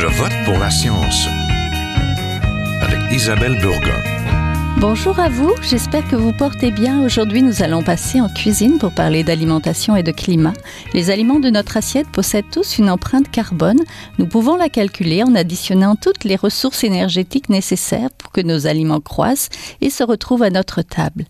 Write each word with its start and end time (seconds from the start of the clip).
Je 0.00 0.06
vote 0.06 0.32
pour 0.44 0.56
la 0.60 0.70
science 0.70 1.26
avec 2.80 3.00
Isabelle 3.10 3.58
Burgon. 3.60 4.17
Bonjour 4.80 5.18
à 5.18 5.28
vous, 5.28 5.52
j'espère 5.60 6.08
que 6.08 6.14
vous 6.14 6.32
portez 6.32 6.70
bien. 6.70 7.04
Aujourd'hui, 7.04 7.42
nous 7.42 7.64
allons 7.64 7.82
passer 7.82 8.20
en 8.20 8.28
cuisine 8.28 8.78
pour 8.78 8.94
parler 8.94 9.24
d'alimentation 9.24 9.96
et 9.96 10.04
de 10.04 10.12
climat. 10.12 10.52
Les 10.94 11.10
aliments 11.10 11.40
de 11.40 11.50
notre 11.50 11.76
assiette 11.76 12.06
possèdent 12.06 12.48
tous 12.52 12.78
une 12.78 12.88
empreinte 12.88 13.28
carbone. 13.28 13.80
Nous 14.18 14.28
pouvons 14.28 14.54
la 14.54 14.68
calculer 14.68 15.24
en 15.24 15.34
additionnant 15.34 15.96
toutes 15.96 16.22
les 16.22 16.36
ressources 16.36 16.84
énergétiques 16.84 17.48
nécessaires 17.48 18.12
pour 18.16 18.30
que 18.30 18.40
nos 18.40 18.68
aliments 18.68 19.00
croissent 19.00 19.48
et 19.80 19.90
se 19.90 20.04
retrouvent 20.04 20.44
à 20.44 20.50
notre 20.50 20.82
table. 20.82 21.24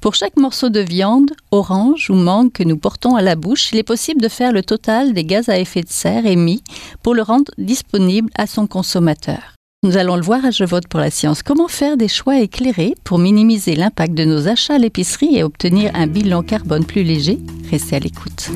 Pour 0.00 0.14
chaque 0.14 0.36
morceau 0.36 0.68
de 0.68 0.78
viande, 0.78 1.32
orange 1.50 2.10
ou 2.10 2.14
mangue 2.14 2.52
que 2.52 2.62
nous 2.62 2.76
portons 2.76 3.16
à 3.16 3.22
la 3.22 3.34
bouche, 3.34 3.72
il 3.72 3.78
est 3.78 3.82
possible 3.82 4.22
de 4.22 4.28
faire 4.28 4.52
le 4.52 4.62
total 4.62 5.14
des 5.14 5.24
gaz 5.24 5.48
à 5.48 5.58
effet 5.58 5.82
de 5.82 5.90
serre 5.90 6.26
émis 6.26 6.62
pour 7.02 7.16
le 7.16 7.22
rendre 7.22 7.50
disponible 7.58 8.30
à 8.36 8.46
son 8.46 8.68
consommateur. 8.68 9.53
Nous 9.84 9.98
allons 9.98 10.16
le 10.16 10.22
voir 10.22 10.42
à 10.46 10.50
Je 10.50 10.64
vote 10.64 10.88
pour 10.88 10.98
la 10.98 11.10
science. 11.10 11.42
Comment 11.42 11.68
faire 11.68 11.98
des 11.98 12.08
choix 12.08 12.40
éclairés 12.40 12.94
pour 13.04 13.18
minimiser 13.18 13.76
l'impact 13.76 14.14
de 14.14 14.24
nos 14.24 14.48
achats 14.48 14.76
à 14.76 14.78
l'épicerie 14.78 15.36
et 15.36 15.42
obtenir 15.42 15.90
un 15.94 16.06
bilan 16.06 16.42
carbone 16.42 16.86
plus 16.86 17.02
léger? 17.02 17.38
Restez 17.70 17.96
à 17.96 17.98
l'écoute. 17.98 18.50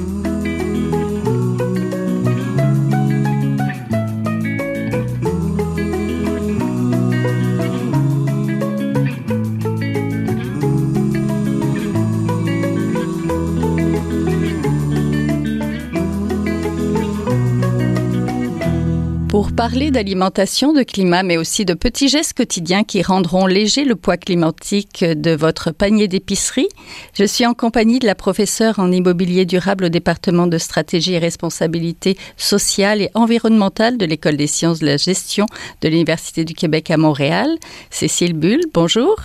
Parler 19.59 19.91
d'alimentation, 19.91 20.73
de 20.73 20.85
climat, 20.85 21.25
mais 21.25 21.37
aussi 21.37 21.65
de 21.65 21.75
petits 21.75 22.07
gestes 22.07 22.35
quotidiens 22.35 22.85
qui 22.85 23.03
rendront 23.03 23.47
léger 23.47 23.85
le 23.85 23.97
poids 23.97 24.17
climatique 24.17 25.03
de 25.05 25.35
votre 25.35 25.73
panier 25.73 26.07
d'épicerie, 26.07 26.69
je 27.15 27.25
suis 27.25 27.45
en 27.45 27.55
compagnie 27.55 27.99
de 27.99 28.07
la 28.07 28.15
professeure 28.15 28.79
en 28.79 28.93
immobilier 28.93 29.47
durable 29.47 29.87
au 29.87 29.89
département 29.89 30.47
de 30.47 30.59
stratégie 30.59 31.15
et 31.15 31.19
responsabilité 31.19 32.17
sociale 32.37 33.03
et 33.03 33.11
environnementale 33.15 33.99
de 33.99 34.07
l'École 34.07 34.37
des 34.37 34.47
sciences 34.47 34.79
de 34.79 34.87
la 34.87 34.97
gestion 34.97 35.47
de 35.81 35.89
l'Université 35.89 36.45
du 36.45 36.55
Québec 36.55 36.93
à 36.93 36.97
Montréal, 36.97 37.49
Cécile 37.91 38.35
Bull. 38.35 38.61
Bonjour. 38.73 39.17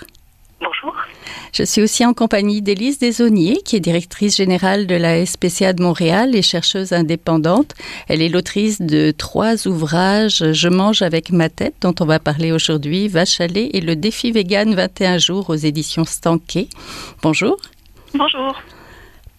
Bonjour. 0.59 0.92
Je 1.51 1.63
suis 1.63 1.81
aussi 1.81 2.05
en 2.05 2.13
compagnie 2.13 2.61
d'Élise 2.61 2.99
Desauniers, 2.99 3.59
qui 3.63 3.75
est 3.75 3.79
directrice 3.79 4.35
générale 4.35 4.87
de 4.87 4.95
la 4.95 5.25
SPCA 5.25 5.73
de 5.73 5.83
Montréal 5.83 6.35
et 6.35 6.41
chercheuse 6.41 6.93
indépendante. 6.93 7.73
Elle 8.07 8.21
est 8.21 8.29
l'autrice 8.29 8.81
de 8.81 9.11
trois 9.11 9.67
ouvrages 9.67 10.51
Je 10.51 10.69
mange 10.69 11.01
avec 11.01 11.31
ma 11.31 11.49
tête, 11.49 11.75
dont 11.81 11.95
on 11.99 12.05
va 12.05 12.19
parler 12.19 12.51
aujourd'hui, 12.51 13.07
lait 13.07 13.69
et 13.73 13.81
le 13.81 13.95
défi 13.95 14.31
vegan 14.31 14.73
21 14.73 15.17
jours 15.17 15.49
aux 15.49 15.55
éditions 15.55 16.05
Stanké. 16.05 16.69
Bonjour. 17.21 17.57
Bonjour. 18.13 18.55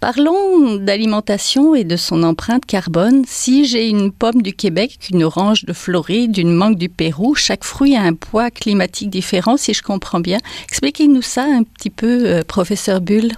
Parlons 0.04 0.76
d'alimentation 0.76 1.74
et 1.74 1.82
de 1.82 1.96
son 1.96 2.24
empreinte 2.24 2.66
carbone. 2.66 3.22
Si 3.24 3.64
j'ai 3.64 3.88
une 3.88 4.12
pomme 4.12 4.42
du 4.42 4.52
Québec, 4.52 4.98
une 5.10 5.24
orange 5.24 5.64
de 5.64 5.72
Floride, 5.72 6.36
une 6.36 6.52
mangue 6.52 6.76
du 6.76 6.90
Pérou, 6.90 7.34
chaque 7.34 7.64
fruit 7.64 7.96
a 7.96 8.02
un 8.02 8.12
poids 8.12 8.50
climatique 8.50 9.08
différent, 9.08 9.56
si 9.56 9.72
je 9.72 9.82
comprends 9.82 10.20
bien. 10.20 10.36
Expliquez-nous 10.64 11.22
ça 11.22 11.44
un 11.44 11.62
petit 11.62 11.88
peu, 11.88 12.26
euh, 12.26 12.42
professeur 12.46 13.00
Bull. 13.00 13.32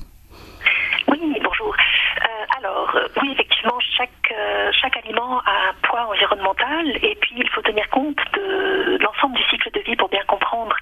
Oui, 1.07 1.19
bonjour. 1.45 1.73
Euh, 1.73 2.59
alors, 2.59 2.91
euh, 2.97 3.07
oui, 3.23 3.29
effectivement, 3.31 3.79
chaque, 3.97 4.35
chaque 4.81 4.97
aliment 4.99 5.41
a 5.41 5.71
un 5.71 5.75
poids 5.83 6.07
environnemental 6.09 6.89
et 7.03 7.17
puis 7.21 7.35
il 7.37 7.49
faut 7.51 7.63
tenir 7.63 7.89
compte 7.91 8.19
de 8.35 8.99
l'ensemble 9.01 9.37
du 9.37 9.43
cycle 9.45 9.71
de 9.73 9.81
vie 9.81 9.97
pour 9.97 10.09
bien 10.09 10.23
comprendre 10.27 10.77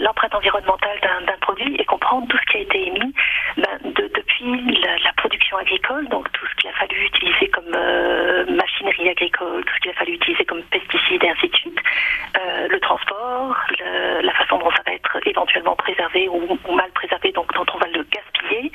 l'empreinte 0.00 0.34
environnementale 0.34 0.98
d'un 1.26 1.38
produit 1.40 1.76
et 1.78 1.84
comprendre 1.84 2.26
tout 2.28 2.38
ce 2.38 2.52
qui 2.52 2.56
a 2.58 2.60
été 2.60 2.86
émis 2.86 3.14
ben, 3.56 3.78
de, 3.84 4.10
depuis 4.14 4.80
la, 4.82 5.12
production 5.16 5.56
agricole, 5.56 6.08
donc 6.08 6.30
tout 6.32 6.46
ce 6.46 6.54
qu'il 6.56 6.70
a 6.70 6.72
fallu 6.74 7.06
utiliser 7.06 7.48
comme 7.48 7.74
euh, 7.74 8.44
machinerie 8.50 9.08
agricole, 9.08 9.64
tout 9.64 9.74
ce 9.74 9.80
qu'il 9.80 9.90
a 9.90 9.94
fallu 9.94 10.12
utiliser 10.12 10.44
comme 10.44 10.62
pesticides 10.64 11.24
et 11.24 11.28
ainsi 11.28 11.48
de 11.48 11.56
suite, 11.56 11.78
euh, 12.36 12.68
le 12.68 12.80
transport, 12.80 13.56
la 14.22 14.32
façon 14.32 14.58
dont 14.58 14.70
ça 14.70 14.82
va 14.86 14.92
être 14.92 15.18
éventuellement 15.26 15.74
préservé 15.76 16.28
ou, 16.28 16.74
mal 16.74 16.90
préservé, 16.92 17.32
donc 17.32 17.52
dont 17.54 17.66
on 17.74 17.78
va 17.78 17.86
le 17.88 18.04
gaspiller, 18.04 18.70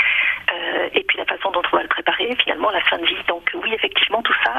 euh, 0.54 0.90
et 0.94 1.04
puis 1.04 1.18
la 1.18 1.26
façon 1.26 1.52
dont 1.52 1.62
on 1.72 1.78
va 1.78 1.83
finalement 2.44 2.72
la 2.72 2.82
fin 2.82 2.98
de 2.98 3.06
vie. 3.06 3.24
Donc 3.28 3.50
oui, 3.54 3.72
effectivement, 3.74 4.22
tout 4.22 4.36
ça, 4.44 4.54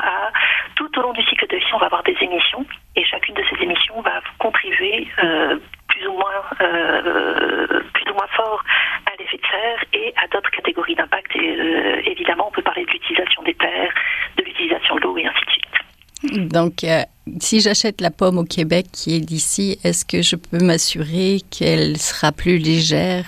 tout 0.76 0.98
au 0.98 1.02
long 1.02 1.12
du 1.12 1.22
cycle 1.24 1.46
de 1.46 1.56
vie, 1.56 1.72
on 1.74 1.78
va 1.78 1.86
avoir 1.86 2.02
des 2.02 2.16
émissions, 2.20 2.64
et 2.96 3.04
chacune 3.04 3.34
de 3.34 3.44
ces 3.50 3.62
émissions 3.62 4.00
va 4.02 4.20
contribuer 4.38 5.08
euh, 5.22 5.56
plus 5.88 6.06
ou 6.06 6.12
moins 6.12 6.42
euh, 6.60 7.80
plus 7.92 8.10
ou 8.10 8.14
moins 8.14 8.28
fort 8.36 8.62
à 9.06 9.10
l'effet 9.18 9.36
de 9.36 9.46
serre 9.50 9.84
et 9.92 10.12
à 10.16 10.26
d'autres 10.28 10.50
catégories 10.50 10.94
d'impact. 10.94 11.30
Euh, 11.36 12.00
évidemment, 12.06 12.48
on 12.48 12.52
peut 12.52 12.62
parler 12.62 12.84
de 12.84 12.90
l'utilisation 12.90 13.42
des 13.42 13.54
terres, 13.54 13.92
de 14.36 14.44
l'utilisation 14.44 14.96
de 14.96 15.00
l'eau 15.00 15.16
et 15.18 15.26
ainsi 15.26 15.44
de 15.46 15.50
suite. 15.50 16.50
Donc, 16.52 16.84
euh, 16.84 17.02
si 17.38 17.60
j'achète 17.60 18.00
la 18.00 18.10
pomme 18.10 18.38
au 18.38 18.44
Québec 18.44 18.86
qui 18.92 19.16
est 19.16 19.20
d'ici, 19.20 19.78
est-ce 19.84 20.04
que 20.06 20.22
je 20.22 20.36
peux 20.36 20.64
m'assurer 20.64 21.38
qu'elle 21.50 21.98
sera 21.98 22.32
plus 22.32 22.58
légère 22.58 23.26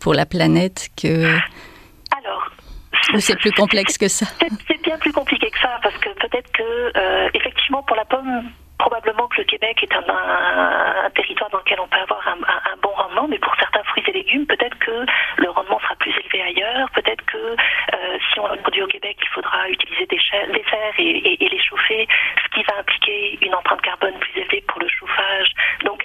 pour 0.00 0.12
la 0.12 0.26
planète 0.26 0.88
que... 1.00 1.38
C'est 3.20 3.38
plus 3.38 3.52
complexe 3.52 3.98
que 3.98 4.08
ça. 4.08 4.26
C'est 4.66 4.82
bien 4.82 4.98
plus 4.98 5.12
compliqué 5.12 5.50
que 5.50 5.58
ça, 5.58 5.78
parce 5.82 5.96
que 5.98 6.10
peut-être 6.10 6.50
que, 6.52 6.92
euh, 6.96 7.28
effectivement, 7.34 7.82
pour 7.82 7.96
la 7.96 8.04
pomme, 8.04 8.50
probablement 8.78 9.26
que 9.28 9.38
le 9.38 9.44
Québec 9.44 9.82
est 9.82 9.94
un, 9.94 11.10
territoire 11.14 11.50
dans 11.50 11.58
lequel 11.58 11.80
on 11.80 11.88
peut 11.88 11.98
avoir 11.98 12.26
un, 12.28 12.38
un, 12.42 12.76
bon 12.82 12.90
rendement, 12.90 13.26
mais 13.28 13.38
pour 13.38 13.54
certains 13.56 13.82
fruits 13.84 14.04
et 14.06 14.12
légumes, 14.12 14.46
peut-être 14.46 14.78
que 14.78 15.06
le 15.38 15.50
rendement 15.50 15.80
sera 15.80 15.94
plus 15.96 16.12
élevé 16.12 16.42
ailleurs. 16.42 16.90
Peut-être 16.90 17.24
que 17.24 17.36
euh, 17.36 18.18
si 18.32 18.40
on 18.40 18.48
le 18.48 18.58
produit 18.58 18.82
au 18.82 18.86
Québec, 18.86 19.16
il 19.20 19.28
faudra 19.28 19.68
utiliser 19.68 20.06
des, 20.06 20.18
des 20.52 20.64
serres 20.70 20.94
et, 20.98 21.02
et, 21.02 21.44
et, 21.44 21.48
les 21.48 21.60
chauffer, 21.60 22.06
ce 22.44 22.48
qui 22.54 22.62
va 22.64 22.78
impliquer 22.78 23.38
une 23.42 23.54
empreinte 23.54 23.80
carbone 23.82 24.14
plus 24.20 24.40
élevée 24.40 24.62
pour 24.68 24.80
le 24.80 24.88
chauffage. 24.88 25.48
Donc, 25.84 26.04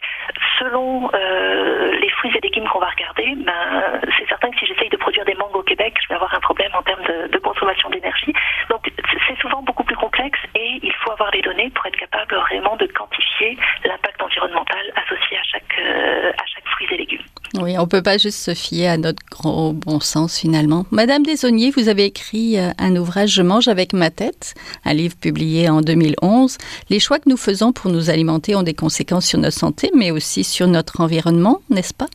selon 0.59 1.09
euh, 1.13 1.91
les 1.99 2.09
fruits 2.09 2.31
et 2.35 2.41
légumes 2.41 2.67
qu'on 2.67 2.79
va 2.79 2.89
regarder, 2.89 3.35
ben, 3.35 4.01
c'est 4.17 4.27
certain 4.27 4.49
que 4.49 4.59
si 4.59 4.65
j'essaye 4.65 4.89
de 4.89 4.97
produire 4.97 5.25
des 5.25 5.35
mangues 5.35 5.55
au 5.55 5.63
Québec, 5.63 5.95
je 6.03 6.09
vais 6.09 6.15
avoir 6.15 6.33
un 6.33 6.39
problème 6.39 6.71
en 6.73 6.81
termes 6.83 7.03
de, 7.03 7.27
de 7.27 7.37
consommation 7.39 7.89
d'énergie. 7.89 8.33
Donc, 8.69 8.89
c'est 9.27 9.41
souvent 9.41 9.61
beaucoup 9.61 9.83
plus 9.83 9.95
complexe 9.95 10.39
et 10.55 10.79
il 10.81 10.93
faut 10.93 11.11
avoir 11.11 11.31
les 11.31 11.41
données 11.41 11.69
pour 11.71 11.85
être 11.85 11.97
capable 11.97 12.35
vraiment 12.35 12.75
de 12.77 12.85
quantifier 12.87 13.57
l'impact 13.83 14.21
environnemental 14.21 14.93
associé 14.95 15.37
à 15.37 15.43
chaque, 15.43 15.79
euh, 15.79 16.31
à 16.31 16.45
chaque 16.45 16.67
fruit 16.67 16.87
et 16.91 16.97
légumes. 16.97 17.25
Oui, 17.55 17.70
on 17.81 17.85
ne 17.85 17.89
peut 17.89 18.03
pas 18.03 18.19
juste 18.19 18.37
se 18.37 18.53
fier 18.53 18.87
à 18.87 18.97
notre 18.97 19.23
gros 19.31 19.73
bon 19.73 19.99
sens 19.99 20.39
finalement. 20.39 20.85
Madame 20.91 21.23
Desauniers, 21.23 21.71
vous 21.71 21.89
avez 21.89 22.05
écrit 22.05 22.59
euh, 22.59 22.69
un 22.77 22.95
ouvrage 22.95 23.33
Je 23.33 23.41
mange 23.41 23.67
avec 23.67 23.93
ma 23.93 24.11
tête, 24.11 24.53
un 24.85 24.93
livre 24.93 25.15
publié 25.19 25.67
en 25.67 25.81
2011. 25.81 26.59
Les 26.91 26.99
choix 26.99 27.17
que 27.17 27.27
nous 27.27 27.37
faisons 27.37 27.71
pour 27.71 27.91
nous 27.91 28.11
alimenter 28.11 28.55
ont 28.55 28.61
des 28.61 28.75
conséquences 28.75 29.25
sur 29.25 29.39
notre 29.39 29.57
santé, 29.57 29.89
mais 29.95 30.11
aussi 30.11 30.43
sur 30.43 30.67
notre 30.67 31.01
environnement, 31.01 31.59
n'est-ce 31.71 31.93
pas? 31.93 32.05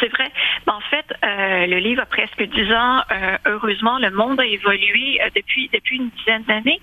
C'est 0.00 0.08
vrai. 0.08 0.30
En 0.66 0.80
fait, 0.90 1.06
euh, 1.24 1.66
le 1.66 1.78
livre 1.78 2.02
a 2.02 2.06
presque 2.06 2.42
dix 2.42 2.72
ans. 2.72 3.02
Euh, 3.10 3.38
heureusement, 3.46 3.98
le 3.98 4.10
monde 4.10 4.40
a 4.40 4.46
évolué 4.46 5.20
euh, 5.22 5.28
depuis 5.34 5.70
depuis 5.72 5.96
une 5.96 6.10
dizaine 6.10 6.42
d'années. 6.44 6.80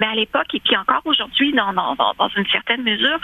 Mais 0.00 0.06
à 0.06 0.14
l'époque 0.14 0.52
et 0.54 0.60
puis 0.60 0.76
encore 0.76 1.00
aujourd'hui, 1.04 1.52
dans, 1.52 1.72
dans, 1.72 1.94
dans 1.94 2.28
une 2.36 2.46
certaine 2.48 2.82
mesure, 2.82 3.18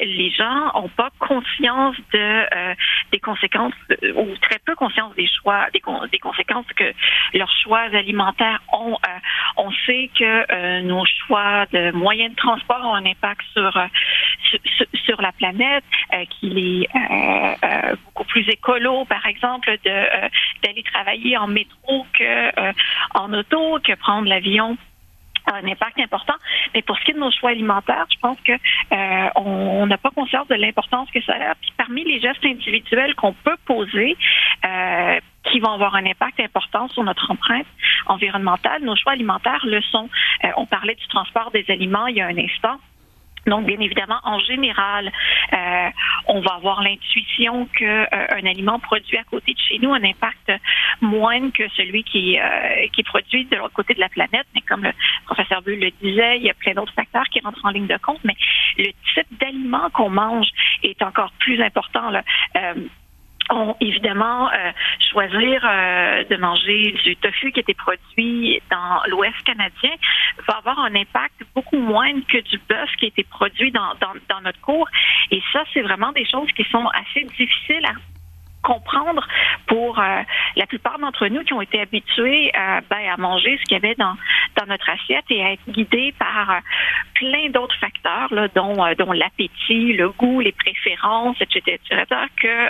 les 0.00 0.30
gens 0.30 0.70
ont 0.74 0.88
pas 0.88 1.10
conscience 1.18 1.96
de 2.12 2.74
des 3.10 3.18
conséquences 3.18 3.72
ou 4.14 4.36
très 4.40 4.58
peu 4.64 4.74
conscience 4.76 5.14
des 5.16 5.26
choix, 5.26 5.66
des, 5.72 5.82
des 6.12 6.18
conséquences 6.18 6.66
que 6.76 6.92
leurs 7.32 7.50
choix 7.62 7.80
alimentaires 7.92 8.60
ont. 8.72 8.96
on 9.56 9.70
sait 9.86 10.10
que 10.16 10.82
nos 10.82 11.04
choix 11.26 11.66
de 11.72 11.90
moyens 11.92 12.30
de 12.32 12.36
transport 12.36 12.84
ont 12.84 12.94
un 12.94 13.06
impact 13.06 13.42
sur 13.52 13.72
sur, 14.44 14.86
sur 15.04 15.22
la 15.22 15.32
planète, 15.32 15.84
qu'il 16.30 16.58
est 16.58 16.88
plus 18.34 18.48
écolo, 18.48 19.04
par 19.04 19.24
exemple, 19.26 19.70
euh, 19.86 20.28
d'aller 20.64 20.82
travailler 20.82 21.36
en 21.36 21.46
métro 21.46 22.04
que 22.12 22.24
euh, 22.24 22.72
en 23.14 23.32
auto, 23.32 23.78
que 23.78 23.94
prendre 23.94 24.28
l'avion 24.28 24.76
un 25.46 25.68
impact 25.68 26.00
important. 26.00 26.34
Mais 26.74 26.80
pour 26.80 26.98
ce 26.98 27.04
qui 27.04 27.10
est 27.10 27.14
de 27.14 27.20
nos 27.20 27.30
choix 27.30 27.50
alimentaires, 27.50 28.06
je 28.10 28.18
pense 28.18 28.38
que 28.40 28.52
euh, 28.52 29.28
on 29.36 29.86
n'a 29.86 29.98
pas 29.98 30.10
conscience 30.10 30.48
de 30.48 30.54
l'importance 30.54 31.08
que 31.10 31.22
ça 31.22 31.34
a. 31.34 31.54
Puis 31.56 31.70
parmi 31.76 32.02
les 32.02 32.18
gestes 32.18 32.44
individuels 32.44 33.14
qu'on 33.14 33.34
peut 33.34 33.58
poser, 33.66 34.16
qui 35.44 35.60
vont 35.60 35.72
avoir 35.72 35.94
un 35.96 36.06
impact 36.06 36.40
important 36.40 36.88
sur 36.88 37.04
notre 37.04 37.30
empreinte 37.30 37.66
environnementale, 38.06 38.82
nos 38.82 38.96
choix 38.96 39.12
alimentaires 39.12 39.64
le 39.66 39.82
sont. 39.82 40.08
On 40.56 40.64
parlait 40.64 40.94
du 40.94 41.06
transport 41.08 41.50
des 41.50 41.66
aliments 41.68 42.06
il 42.06 42.16
y 42.16 42.22
a 42.22 42.26
un 42.26 42.38
instant. 42.38 42.78
Donc, 43.46 43.66
bien 43.66 43.78
évidemment, 43.80 44.18
en 44.24 44.38
général, 44.40 45.12
euh, 45.52 45.88
on 46.26 46.40
va 46.40 46.54
avoir 46.54 46.82
l'intuition 46.82 47.66
qu'un 47.66 48.06
euh, 48.12 48.26
aliment 48.44 48.78
produit 48.78 49.16
à 49.18 49.24
côté 49.24 49.52
de 49.52 49.58
chez 49.58 49.78
nous 49.78 49.92
a 49.92 49.96
un 49.96 50.04
impact 50.04 50.52
moindre 51.00 51.52
que 51.52 51.68
celui 51.76 52.04
qui, 52.04 52.38
euh, 52.38 52.86
qui 52.92 53.02
est 53.02 53.04
produit 53.04 53.44
de 53.44 53.56
l'autre 53.56 53.74
côté 53.74 53.94
de 53.94 54.00
la 54.00 54.08
planète. 54.08 54.46
Mais 54.54 54.62
comme 54.62 54.84
le 54.84 54.92
professeur 55.26 55.62
Bull 55.62 55.78
le 55.78 55.90
disait, 56.02 56.38
il 56.38 56.44
y 56.44 56.50
a 56.50 56.54
plein 56.54 56.74
d'autres 56.74 56.94
facteurs 56.94 57.28
qui 57.30 57.40
rentrent 57.40 57.64
en 57.64 57.70
ligne 57.70 57.86
de 57.86 57.98
compte. 57.98 58.20
Mais 58.24 58.36
le 58.78 58.90
type 59.14 59.38
d'aliment 59.38 59.90
qu'on 59.90 60.10
mange 60.10 60.48
est 60.82 61.02
encore 61.02 61.32
plus 61.38 61.60
important. 61.62 62.10
Là 62.10 62.22
ont 63.50 63.76
évidemment 63.80 64.50
euh, 64.50 64.72
choisir 65.10 65.64
euh, 65.64 66.24
de 66.24 66.36
manger 66.36 66.94
du 67.04 67.16
tofu 67.16 67.52
qui 67.52 67.60
était 67.60 67.74
produit 67.74 68.60
dans 68.70 69.02
l'Ouest 69.08 69.40
canadien 69.44 69.90
va 70.48 70.54
avoir 70.58 70.78
un 70.78 70.94
impact 70.94 71.42
beaucoup 71.54 71.78
moindre 71.78 72.26
que 72.26 72.38
du 72.38 72.58
bœuf 72.68 72.90
qui 72.98 73.06
a 73.06 73.08
été 73.08 73.24
produit 73.24 73.70
dans, 73.70 73.94
dans, 74.00 74.14
dans 74.28 74.40
notre 74.42 74.60
cour. 74.60 74.88
Et 75.30 75.42
ça, 75.52 75.64
c'est 75.72 75.82
vraiment 75.82 76.12
des 76.12 76.26
choses 76.26 76.50
qui 76.52 76.64
sont 76.64 76.86
assez 76.88 77.24
difficiles 77.24 77.84
à 77.86 77.92
comprendre 78.64 79.26
pour 79.66 79.98
euh, 79.98 80.22
la 80.56 80.66
plupart 80.66 80.98
d'entre 80.98 81.28
nous 81.28 81.44
qui 81.44 81.52
ont 81.52 81.60
été 81.60 81.80
habitués 81.80 82.50
euh, 82.56 82.80
ben, 82.90 83.08
à 83.12 83.16
manger 83.16 83.56
ce 83.58 83.64
qu'il 83.64 83.76
y 83.76 83.84
avait 83.84 83.94
dans, 83.94 84.14
dans 84.56 84.66
notre 84.66 84.88
assiette 84.90 85.24
et 85.30 85.44
à 85.44 85.52
être 85.52 85.68
guidés 85.68 86.12
par 86.18 86.50
euh, 86.50 86.58
plein 87.14 87.50
d'autres 87.50 87.76
facteurs, 87.78 88.32
là, 88.32 88.48
dont, 88.54 88.74
dont 88.98 89.12
l'appétit, 89.12 89.92
le 89.92 90.08
goût, 90.10 90.40
les 90.40 90.52
préférences, 90.52 91.36
etc., 91.40 91.78
etc., 91.90 92.06
que, 92.40 92.68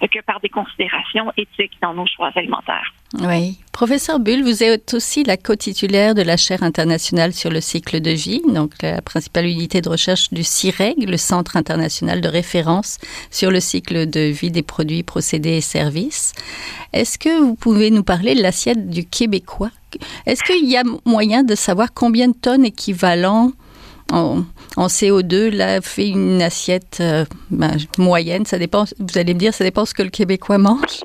que 0.00 0.20
par 0.24 0.40
des 0.40 0.48
considérations 0.48 1.32
éthiques 1.36 1.72
dans 1.80 1.94
nos 1.94 2.06
choix 2.06 2.30
alimentaires. 2.34 2.92
Oui. 3.20 3.58
Professeur 3.72 4.20
Bull, 4.20 4.42
vous 4.42 4.62
êtes 4.62 4.94
aussi 4.94 5.22
la 5.24 5.36
co-titulaire 5.36 6.14
de 6.14 6.22
la 6.22 6.36
chaire 6.36 6.62
internationale 6.62 7.32
sur 7.32 7.50
le 7.50 7.60
cycle 7.60 8.00
de 8.00 8.10
vie, 8.10 8.42
donc 8.48 8.72
la 8.82 9.02
principale 9.02 9.46
unité 9.46 9.80
de 9.80 9.88
recherche 9.88 10.30
du 10.30 10.44
CIREG, 10.44 11.08
le 11.08 11.16
Centre 11.16 11.56
international 11.56 12.20
de 12.20 12.28
référence 12.28 12.98
sur 13.30 13.50
le 13.50 13.60
cycle 13.60 14.08
de 14.08 14.20
vie 14.20 14.50
des 14.50 14.62
produits, 14.62 15.02
procédés 15.02 15.56
et 15.56 15.60
services. 15.60 16.32
Est-ce 16.92 17.18
que 17.18 17.40
vous 17.40 17.54
pouvez 17.54 17.90
nous 17.90 18.04
parler 18.04 18.34
de 18.34 18.42
l'assiette 18.42 18.88
du 18.88 19.04
Québécois? 19.04 19.70
Est-ce 20.26 20.42
qu'il 20.42 20.68
y 20.68 20.76
a 20.76 20.82
moyen 21.04 21.42
de 21.42 21.54
savoir 21.54 21.92
combien 21.92 22.28
de 22.28 22.34
tonnes 22.34 22.64
équivalent 22.64 23.52
en, 24.10 24.42
CO2 24.76 25.54
là, 25.54 25.80
fait 25.80 26.08
une 26.08 26.42
assiette 26.42 26.98
euh, 27.00 27.24
ben, 27.50 27.76
moyenne 27.98 28.44
Ça 28.44 28.58
dépend, 28.58 28.84
vous 28.98 29.18
allez 29.18 29.34
me 29.34 29.38
dire, 29.38 29.54
ça 29.54 29.64
dépend 29.64 29.84
ce 29.84 29.94
que 29.94 30.02
le 30.02 30.10
Québécois 30.10 30.58
mange 30.58 31.00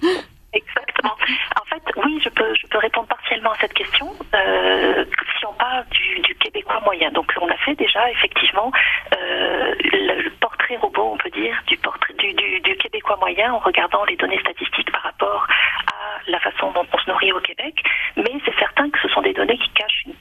Exactement. 0.53 1.15
En 1.61 1.65
fait, 1.65 1.83
oui, 2.03 2.19
je 2.23 2.29
peux, 2.29 2.53
je 2.55 2.67
peux 2.67 2.77
répondre 2.79 3.07
partiellement 3.07 3.51
à 3.51 3.57
cette 3.59 3.73
question. 3.73 4.07
Euh, 4.33 5.05
si 5.37 5.45
on 5.45 5.53
parle 5.53 5.85
du, 5.91 6.35
québécois 6.39 6.79
moyen, 6.83 7.11
donc 7.11 7.31
on 7.41 7.49
a 7.49 7.57
fait 7.57 7.75
déjà 7.75 8.09
effectivement 8.11 8.71
euh, 9.13 9.75
le, 9.79 10.29
portrait 10.39 10.77
robot, 10.77 11.11
on 11.13 11.17
peut 11.17 11.29
dire, 11.29 11.61
du, 11.67 11.77
portrait, 11.77 12.13
du, 12.13 12.33
du, 12.33 12.75
québécois 12.77 13.17
moyen 13.19 13.53
en 13.53 13.59
regardant 13.59 14.03
les 14.05 14.15
données 14.15 14.39
statistiques 14.39 14.91
par 14.91 15.03
rapport 15.03 15.45
à 15.87 16.31
la 16.31 16.39
façon 16.39 16.71
dont 16.71 16.85
on 16.91 16.97
se 16.97 17.09
nourrit 17.09 17.31
au 17.33 17.41
Québec. 17.41 17.75
Mais 18.15 18.33
c'est 18.45 18.57
certain 18.57 18.89
que 18.89 18.99
ce 19.01 19.09
sont 19.09 19.21
des 19.21 19.33
données 19.33 19.57
qui 19.57 19.69
cachent 19.75 20.03
une 20.05 20.13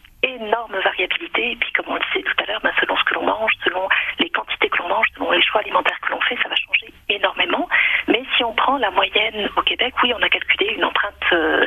énorme 0.46 0.76
variabilité. 0.82 1.52
Et 1.52 1.56
puis, 1.56 1.72
comme 1.72 1.86
on 1.88 1.94
le 1.94 2.00
disait 2.12 2.24
tout 2.24 2.42
à 2.42 2.46
l'heure, 2.46 2.60
ben, 2.62 2.72
selon 2.80 2.96
ce 2.96 3.04
que 3.04 3.14
l'on 3.14 3.24
mange, 3.24 3.52
selon 3.64 3.88
les 4.18 4.30
quantités 4.30 4.68
que 4.68 4.78
l'on 4.78 4.88
mange, 4.88 5.06
selon 5.14 5.30
les 5.30 5.42
choix 5.42 5.60
alimentaires 5.60 5.98
que 6.00 6.10
l'on 6.10 6.20
fait, 6.20 6.36
ça 6.42 6.48
va 6.48 6.54
changer 6.54 6.92
énormément. 7.08 7.68
Mais 8.08 8.22
si 8.36 8.44
on 8.44 8.52
prend 8.54 8.78
la 8.78 8.90
moyenne 8.90 9.48
au 9.56 9.62
Québec, 9.62 9.94
oui, 10.02 10.12
on 10.14 10.22
a 10.22 10.28
calculé 10.28 10.74
une 10.74 10.84
empreinte, 10.84 11.14
euh, 11.32 11.66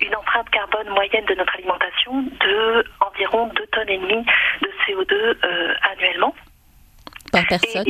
une 0.00 0.14
empreinte 0.14 0.48
carbone 0.50 0.88
moyenne 0.90 1.24
de 1.24 1.34
notre 1.34 1.54
alimentation 1.54 2.22
de 2.22 2.84
environ 3.00 3.46
2 3.48 3.66
tonnes 3.72 3.88
et 3.88 3.98
demie 3.98 4.24
de 4.62 4.70
CO2 4.86 5.12
euh, 5.12 5.74
annuellement. 5.92 6.34
Par 7.32 7.46
personne 7.46 7.84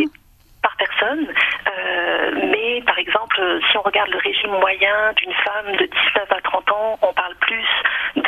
par 0.62 0.74
personne. 0.78 1.28
Euh, 1.28 2.30
mais 2.50 2.82
par 2.82 2.98
exemple, 2.98 3.36
si 3.70 3.76
on 3.76 3.82
regarde 3.82 4.10
le 4.10 4.18
régime 4.18 4.50
moyen 4.50 5.12
d'une 5.16 5.32
femme 5.32 5.76
de 5.76 5.84
19 5.84 6.32
à 6.32 6.40
30 6.40 6.72
ans, 6.72 6.98
on 7.02 7.12
parle 7.12 7.36
plus 7.36 7.64
de 8.16 8.26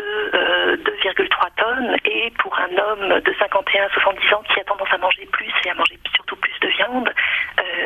2,3 1.39 1.49
tonnes. 1.57 1.97
Et 2.05 2.33
pour 2.39 2.57
un 2.59 2.71
homme 2.77 3.21
de 3.21 3.35
51 3.39 3.85
à 3.85 3.89
70 3.91 4.35
ans 4.35 4.43
qui 4.53 4.61
a 4.61 4.65
tendance 4.65 4.89
à 4.93 4.99
manger 4.99 5.27
plus 5.33 5.53
et 5.65 5.71
à 5.71 5.75
manger 5.75 5.99
surtout 6.15 6.37
plus 6.37 6.59
de 6.61 6.69
viande 6.69 7.13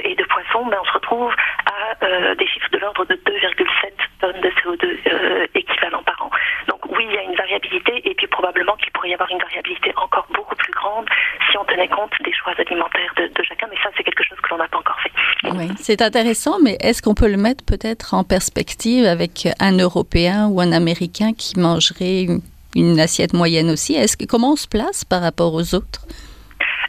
et 0.04 0.14
de 0.14 0.24
poisson, 0.24 0.66
ben, 0.66 0.78
on 0.80 0.84
se 0.84 0.92
retrouve 0.92 1.32
à 1.66 2.34
des 2.34 2.46
chiffres 2.46 2.68
de 2.70 2.78
l'ordre 2.78 3.04
de 3.04 3.14
2,7 3.14 3.92
tonnes 4.20 4.40
de 4.40 4.48
CO2 4.48 4.98
euh, 5.06 5.46
équivalent 5.54 6.02
par 6.04 6.20
an. 6.22 6.30
Donc 6.68 6.80
oui, 6.86 7.04
il 7.08 7.14
y 7.14 7.18
a 7.18 7.22
une 7.22 7.34
variabilité 7.34 8.08
et 8.08 8.14
puis 8.14 8.26
probablement 8.26 8.76
qu'il 8.76 8.90
pourrait 8.92 9.10
y 9.10 9.14
avoir 9.14 9.30
une 9.30 9.38
variabilité 9.38 9.92
encore 9.96 10.26
beaucoup 10.32 10.54
plus 10.54 10.72
grande 10.72 11.06
si 11.50 11.58
on 11.58 11.64
tenait 11.64 11.88
compte 11.88 12.12
des 12.24 12.32
choix 12.32 12.52
alimentaires 12.56 13.12
de, 13.16 13.26
de 13.26 13.42
chacun, 13.42 13.66
mais 13.70 13.76
ça 13.82 13.90
c'est 13.96 14.04
quelque 14.04 14.22
chose 14.22 14.38
que 14.40 14.50
l'on 14.50 14.58
n'a 14.58 14.68
pas 14.68 14.78
encore 14.78 15.00
fait. 15.00 15.12
Oui, 15.50 15.68
c'est 15.76 16.02
intéressant, 16.02 16.58
mais 16.62 16.76
est-ce 16.80 17.02
qu'on 17.02 17.14
peut 17.14 17.28
le 17.28 17.36
mettre 17.36 17.64
peut-être 17.64 18.14
en 18.14 18.24
perspective 18.24 19.06
avec 19.06 19.48
un 19.60 19.76
Européen 19.76 20.48
ou 20.48 20.60
un 20.60 20.72
Américain 20.72 21.32
qui 21.36 21.58
mangerait 21.58 22.22
une, 22.22 22.40
une 22.74 23.00
assiette 23.00 23.32
moyenne 23.32 23.70
aussi 23.70 23.94
Est-ce 23.94 24.16
que 24.16 24.24
comment 24.24 24.52
on 24.52 24.56
se 24.56 24.66
place 24.66 25.04
par 25.04 25.22
rapport 25.22 25.54
aux 25.54 25.74
autres? 25.74 26.06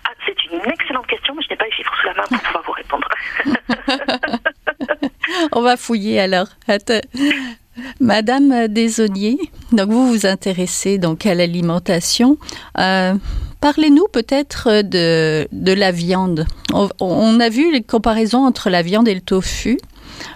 Ah, 0.05 0.11
C'est 0.25 0.35
une 0.51 0.71
excellente 0.71 1.07
question, 1.07 1.33
mais 1.35 1.41
je 1.43 1.49
n'ai 1.49 1.57
pas 1.57 1.65
les 1.65 1.71
chiffres 1.71 1.93
sous 1.99 2.07
la 2.07 2.13
main 2.13 2.23
pour 2.29 2.39
pouvoir 2.43 2.63
vous 2.65 2.73
répondre. 2.73 3.07
On 5.51 5.61
va 5.61 5.77
fouiller 5.77 6.19
alors. 6.19 6.47
Madame 7.99 8.67
Desaunier, 8.67 9.37
donc 9.71 9.89
vous 9.89 10.07
vous 10.07 10.25
intéressez 10.27 10.97
donc 10.99 11.25
à 11.25 11.33
l'alimentation. 11.33 12.37
Euh, 12.77 13.15
parlez-nous 13.61 14.07
peut-être 14.11 14.81
de, 14.83 15.47
de 15.51 15.73
la 15.73 15.91
viande. 15.91 16.45
On, 16.73 16.89
on, 16.99 17.39
a 17.39 17.49
vu 17.49 17.71
les 17.71 17.81
comparaisons 17.81 18.45
entre 18.45 18.69
la 18.69 18.83
viande 18.83 19.07
et 19.07 19.15
le 19.15 19.21
tofu. 19.21 19.79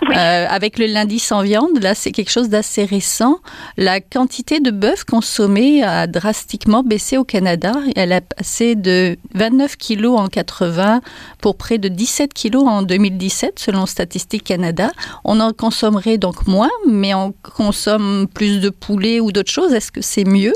Oui. 0.03 0.15
Euh, 0.15 0.45
avec 0.49 0.79
le 0.79 0.85
lundi 0.85 1.19
sans 1.19 1.41
viande, 1.41 1.81
là, 1.81 1.95
c'est 1.95 2.11
quelque 2.11 2.31
chose 2.31 2.49
d'assez 2.49 2.85
récent. 2.85 3.39
La 3.77 3.99
quantité 3.99 4.59
de 4.59 4.71
bœuf 4.71 5.03
consommée 5.03 5.83
a 5.83 6.07
drastiquement 6.07 6.83
baissé 6.83 7.17
au 7.17 7.23
Canada. 7.23 7.73
Elle 7.95 8.13
a 8.13 8.21
passé 8.21 8.75
de 8.75 9.17
29 9.33 9.77
kilos 9.77 10.19
en 10.19 10.27
80 10.27 11.01
pour 11.41 11.57
près 11.57 11.77
de 11.77 11.87
17 11.87 12.33
kilos 12.33 12.63
en 12.67 12.81
2017, 12.81 13.59
selon 13.59 13.85
Statistique 13.85 14.43
Canada. 14.43 14.91
On 15.23 15.39
en 15.39 15.51
consommerait 15.51 16.17
donc 16.17 16.47
moins, 16.47 16.71
mais 16.87 17.13
on 17.13 17.33
consomme 17.41 18.27
plus 18.33 18.59
de 18.59 18.69
poulet 18.69 19.19
ou 19.19 19.31
d'autres 19.31 19.51
choses. 19.51 19.73
Est-ce 19.73 19.91
que 19.91 20.01
c'est 20.01 20.25
mieux? 20.25 20.53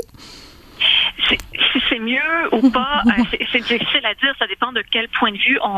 C'est 1.92 1.98
mieux 1.98 2.48
ou 2.52 2.70
pas, 2.80 3.02
euh, 3.06 3.22
c'est 3.52 3.60
difficile 3.60 4.04
à 4.04 4.14
dire. 4.14 4.34
Ça 4.38 4.46
dépend 4.46 4.72
de 4.72 4.82
quel 4.90 5.08
point 5.08 5.32
de 5.32 5.38
vue 5.38 5.58
on. 5.62 5.68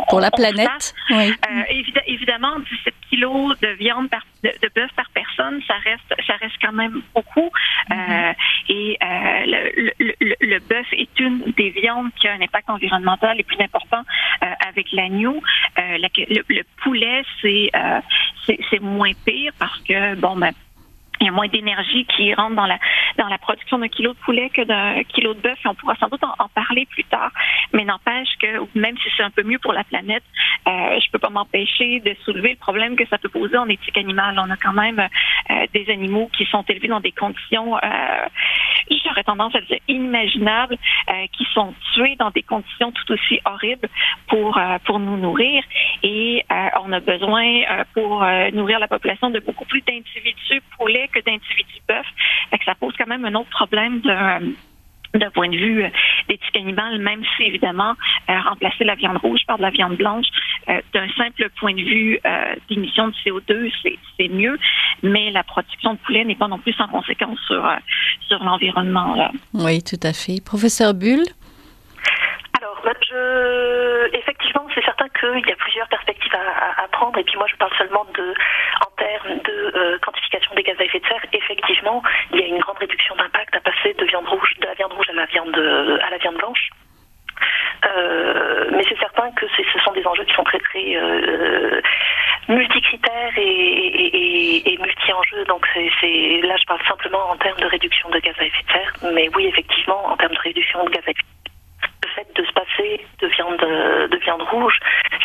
on 0.00 0.04
Pour 0.08 0.20
la 0.20 0.30
planète, 0.30 0.94
oui. 1.10 1.32
euh, 1.50 1.62
évid 1.70 1.94
évidemment, 2.06 2.58
17 2.58 2.94
kilos 3.10 3.58
de 3.60 3.68
viande 3.68 4.10
par, 4.10 4.22
de, 4.44 4.50
de 4.62 4.70
bœuf 4.74 4.90
par 4.96 5.08
personne, 5.14 5.60
ça 5.66 5.74
reste, 5.84 6.26
ça 6.26 6.34
reste 6.40 6.56
quand 6.62 6.72
même 6.72 7.00
beaucoup. 7.14 7.50
Mm 7.88 7.94
-hmm. 7.94 8.30
euh, 8.30 8.32
et 8.78 8.98
euh, 9.02 9.42
le, 9.52 9.92
le, 10.06 10.14
le, 10.28 10.34
le 10.52 10.58
bœuf 10.70 10.88
est 10.92 11.14
une 11.26 11.38
des 11.60 11.70
viandes 11.70 12.10
qui 12.18 12.28
a 12.28 12.32
un 12.32 12.42
impact 12.48 12.68
environnemental 12.70 13.36
les 13.36 13.44
plus 13.50 13.60
importants 13.68 14.04
euh, 14.42 14.68
avec 14.70 14.86
l'agneau. 14.92 15.36
le, 15.76 16.42
le, 16.56 16.62
poulet, 16.82 17.18
c'est 17.40 17.70
c'est 18.68 18.82
moins 18.98 19.14
pire 19.26 19.52
parce 19.58 19.80
que 19.88 19.98
bon 20.24 20.34
ben 20.42 20.52
il 21.22 21.26
y 21.26 21.28
a 21.28 21.32
moins 21.32 21.48
d'énergie 21.48 22.04
qui 22.06 22.34
rentre 22.34 22.56
dans 22.56 22.66
la 22.66 22.78
dans 23.16 23.28
la 23.28 23.38
production 23.38 23.78
d'un 23.78 23.88
kilo 23.88 24.12
de 24.12 24.18
poulet 24.18 24.50
que 24.50 24.62
d'un 24.62 25.04
kilo 25.04 25.34
de 25.34 25.40
bœuf. 25.40 25.58
On 25.64 25.74
pourra 25.74 25.94
sans 25.96 26.08
doute 26.08 26.24
en, 26.24 26.34
en 26.38 26.48
parler 26.48 26.86
plus 26.86 27.04
tard. 27.04 27.30
Mais 27.72 27.84
n'empêche 27.84 28.28
que 28.40 28.48
même 28.78 28.96
si 28.98 29.08
c'est 29.16 29.22
un 29.22 29.30
peu 29.30 29.44
mieux 29.44 29.58
pour 29.60 29.72
la 29.72 29.84
planète, 29.84 30.24
euh, 30.66 30.98
je 31.00 31.10
peux 31.12 31.18
pas 31.18 31.30
m'empêcher 31.30 32.00
de 32.00 32.14
soulever 32.24 32.50
le 32.50 32.56
problème 32.56 32.96
que 32.96 33.06
ça 33.06 33.18
peut 33.18 33.28
poser 33.28 33.56
en 33.56 33.68
éthique 33.68 33.96
animale. 33.96 34.34
On 34.38 34.50
a 34.50 34.56
quand 34.56 34.72
même 34.72 34.98
euh, 34.98 35.66
des 35.72 35.88
animaux 35.90 36.28
qui 36.36 36.44
sont 36.46 36.64
élevés 36.68 36.88
dans 36.88 37.00
des 37.00 37.12
conditions, 37.12 37.76
euh, 37.76 38.26
j'aurais 39.04 39.24
tendance 39.24 39.54
à 39.54 39.60
dire 39.60 39.78
inimaginables, 39.88 40.76
euh, 41.08 41.26
qui 41.36 41.46
sont 41.52 41.74
tués 41.94 42.16
dans 42.16 42.30
des 42.30 42.42
conditions 42.42 42.92
tout 42.92 43.12
aussi 43.12 43.40
horribles 43.44 43.88
pour 44.28 44.56
euh, 44.56 44.78
pour 44.84 44.98
nous 44.98 45.16
nourrir. 45.16 45.62
Et 46.02 46.44
euh, 46.50 46.68
on 46.82 46.92
a 46.92 47.00
besoin 47.00 47.44
pour 47.94 48.24
nourrir 48.52 48.78
la 48.78 48.88
population 48.88 49.30
de 49.30 49.40
beaucoup 49.40 49.64
plus 49.64 49.82
d'individus 49.82 50.62
poulets 50.76 51.08
que 51.12 51.20
d'individus 51.20 51.82
bœufs. 51.88 52.58
que 52.58 52.64
ça 52.64 52.74
pose 52.74 52.94
quand 52.98 53.06
même 53.06 53.24
un 53.24 53.34
autre 53.34 53.50
problème 53.50 54.00
de 54.00 54.54
d'un 55.14 55.30
point 55.30 55.48
de 55.48 55.56
vue 55.56 55.84
d'éthique 56.28 56.56
animale, 56.56 56.98
même 56.98 57.22
si 57.36 57.42
évidemment 57.42 57.94
euh, 58.30 58.40
remplacer 58.40 58.84
la 58.84 58.94
viande 58.94 59.18
rouge 59.18 59.40
par 59.46 59.58
de 59.58 59.62
la 59.62 59.70
viande 59.70 59.96
blanche, 59.96 60.26
euh, 60.68 60.80
d'un 60.94 61.08
simple 61.16 61.48
point 61.60 61.74
de 61.74 61.82
vue 61.82 62.18
euh, 62.24 62.54
d'émission 62.68 63.08
de 63.08 63.14
CO2, 63.24 63.70
c'est 64.16 64.28
mieux, 64.28 64.58
mais 65.02 65.30
la 65.30 65.42
production 65.42 65.94
de 65.94 65.98
poulet 65.98 66.24
n'est 66.24 66.34
pas 66.34 66.48
non 66.48 66.58
plus 66.58 66.72
sans 66.74 66.88
conséquence 66.88 67.38
sur, 67.46 67.62
sur 68.26 68.42
l'environnement. 68.42 69.30
Oui, 69.54 69.82
tout 69.82 70.00
à 70.02 70.12
fait. 70.12 70.42
Professeur 70.44 70.94
Bull? 70.94 71.22
Alors, 72.58 72.80
je... 73.08 74.16
effectivement, 74.16 74.66
c'est 74.74 74.84
certain 74.84 75.08
qu'il 75.08 75.46
y 75.46 75.52
a 75.52 75.56
plusieurs 75.56 75.88
perspectives 75.88 76.34
à, 76.34 76.84
à, 76.84 76.88
prendre. 76.88 77.18
Et 77.18 77.24
puis 77.24 77.36
moi, 77.36 77.46
je 77.50 77.56
parle 77.56 77.72
seulement 77.76 78.06
de, 78.16 78.34
termes 78.96 79.38
de 79.38 79.76
euh, 79.76 79.98
quantification 79.98 80.54
des 80.54 80.62
gaz 80.62 80.76
à 80.78 80.84
effet 80.84 81.00
de 81.00 81.06
serre. 81.06 81.24
Effectivement, 81.32 82.02
il 82.32 82.40
y 82.40 82.42
a 82.42 82.46
une 82.46 82.58
grande 82.58 82.78
réduction 82.78 83.14
d'impact 83.16 83.56
à 83.56 83.60
passer 83.60 83.94
de 83.94 84.04
viande 84.04 84.28
rouge, 84.28 84.54
de 84.60 84.66
la 84.66 84.74
viande 84.74 84.92
rouge 84.92 85.08
à 85.10 85.14
la 85.14 85.26
viande, 85.26 85.56
à 85.56 86.10
la 86.10 86.18
viande 86.18 86.36
blanche. 86.36 86.70
Euh, 87.84 88.52
que 89.36 89.46
ce 89.48 89.78
sont 89.84 89.92
des 89.92 90.06
enjeux 90.06 90.24
qui 90.24 90.34
sont 90.34 90.44
très 90.44 90.58
très 90.58 90.96
euh, 90.96 91.80
multicritères 92.48 93.32
et, 93.36 94.78
multi-enjeux. 94.80 95.44
Donc 95.44 95.66
c'est 95.74 96.40
là, 96.42 96.56
je 96.56 96.64
parle 96.66 96.80
simplement 96.88 97.30
en 97.30 97.36
termes 97.36 97.60
de 97.60 97.66
réduction 97.66 98.08
de 98.10 98.18
gaz 98.18 98.34
à 98.38 98.44
effet 98.44 98.62
de 98.66 98.72
serre. 98.72 98.92
Mais 99.14 99.28
oui, 99.36 99.46
effectivement, 99.46 100.06
en 100.06 100.16
termes 100.16 100.34
de 100.34 100.40
réduction 100.40 100.84
de 100.84 100.90
gaz 100.90 101.02
à 101.06 101.10
effet 101.10 101.22
de 101.22 101.26
serre, 101.26 101.41
fait 102.14 102.26
de 102.34 102.44
se 102.44 102.52
passer 102.52 103.06
de 103.20 103.26
viande, 103.28 103.60
de 104.10 104.18
viande 104.18 104.42
rouge, 104.42 104.78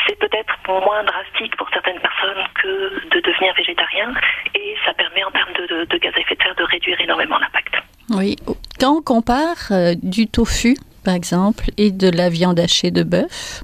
c'est 0.08 0.18
peut-être 0.20 0.54
moins 0.68 1.04
drastique 1.04 1.56
pour 1.58 1.70
certaines 1.70 2.00
personnes 2.00 2.44
que 2.62 3.08
de 3.10 3.20
devenir 3.20 3.54
végétarien 3.56 4.14
et 4.56 4.76
ça 4.86 4.94
permet 4.94 5.24
en 5.24 5.32
termes 5.32 5.54
de, 5.54 5.98
gaz 5.98 6.14
à 6.16 6.20
effet 6.20 6.36
de 6.36 6.44
serre 6.44 6.56
de 6.56 6.64
réduire 6.64 7.00
énormément 7.02 7.38
l'impact. 7.38 7.76
Oui, 8.10 8.36
quand 8.80 8.98
on 8.98 9.02
compare 9.02 9.58
euh, 9.72 9.96
du 10.02 10.28
tofu, 10.28 10.78
par 11.04 11.14
exemple, 11.14 11.66
et 11.78 11.92
de 11.92 12.10
la 12.10 12.30
viande 12.30 12.60
hachée 12.60 12.92
de 12.92 13.04
bœuf, 13.04 13.64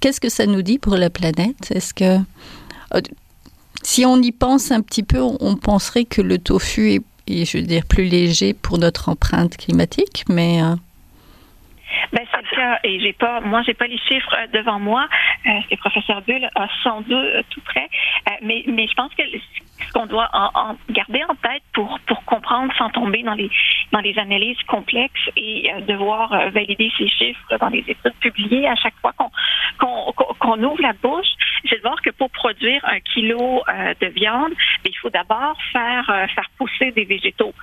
qu'est-ce 0.00 0.20
que 0.20 0.28
ça 0.28 0.46
nous 0.46 0.62
dit 0.62 0.78
pour 0.78 0.96
la 0.96 1.08
planète? 1.08 1.70
Est-ce 1.74 1.94
que 1.94 2.18
euh, 2.94 3.00
si 3.82 4.04
on 4.04 4.20
y 4.20 4.32
pense 4.32 4.70
un 4.70 4.80
petit 4.80 5.02
peu, 5.02 5.20
on 5.20 5.56
penserait 5.56 6.04
que 6.04 6.20
le 6.20 6.38
tofu 6.38 6.92
est, 6.92 7.44
je 7.44 7.58
veux 7.58 7.64
dire, 7.64 7.84
plus 7.88 8.04
léger 8.04 8.54
pour 8.54 8.78
notre 8.78 9.08
empreinte 9.08 9.56
climatique, 9.56 10.24
mais 10.28 10.62
euh, 10.62 10.74
ben, 12.12 12.24
c'est 12.30 12.42
le 12.42 12.56
cas. 12.56 12.78
Et 12.84 13.00
j'ai 13.00 13.12
pas, 13.12 13.40
moi, 13.40 13.62
j'ai 13.62 13.74
pas 13.74 13.86
les 13.86 13.98
chiffres 13.98 14.34
euh, 14.34 14.46
devant 14.52 14.78
moi. 14.78 15.08
Euh, 15.46 15.50
le 15.70 15.76
professeur 15.76 16.22
Bull 16.22 16.48
a 16.54 16.68
102 16.82 17.14
euh, 17.14 17.42
tout 17.50 17.60
près. 17.62 17.88
Euh, 18.28 18.32
mais, 18.42 18.64
mais 18.66 18.86
je 18.86 18.94
pense 18.94 19.12
que 19.14 19.22
ce 19.22 19.92
qu'on 19.92 20.06
doit 20.06 20.28
en, 20.32 20.76
garder 20.90 21.22
en 21.24 21.34
tête 21.34 21.62
pour, 21.72 21.98
pour 22.06 22.24
comprendre 22.24 22.72
sans 22.76 22.90
tomber 22.90 23.22
dans 23.22 23.34
les, 23.34 23.50
dans 23.92 24.00
les 24.00 24.18
analyses 24.18 24.62
complexes 24.68 25.28
et 25.36 25.70
devoir 25.88 26.50
valider 26.50 26.90
ces 26.96 27.08
chiffres 27.08 27.56
dans 27.58 27.68
les 27.68 27.80
études 27.80 28.14
publiées 28.20 28.68
à 28.68 28.76
chaque 28.76 28.94
fois 29.00 29.12
qu'on 29.16 29.30
qu'on 30.38 30.62
ouvre 30.62 30.80
la 30.82 30.92
bouche, 30.92 31.26
c'est 31.68 31.76
de 31.76 31.82
voir 31.82 32.00
que 32.00 32.10
pour 32.10 32.30
produire 32.30 32.84
un 32.84 33.00
kilo 33.00 33.62
de 34.00 34.06
viande, 34.08 34.52
ben, 34.84 34.90
il 34.90 34.96
faut 34.98 35.10
d'abord 35.10 35.56
faire, 35.72 36.06
faire 36.34 36.50
pousser 36.58 36.92
des 36.92 37.04
végétaux, 37.04 37.54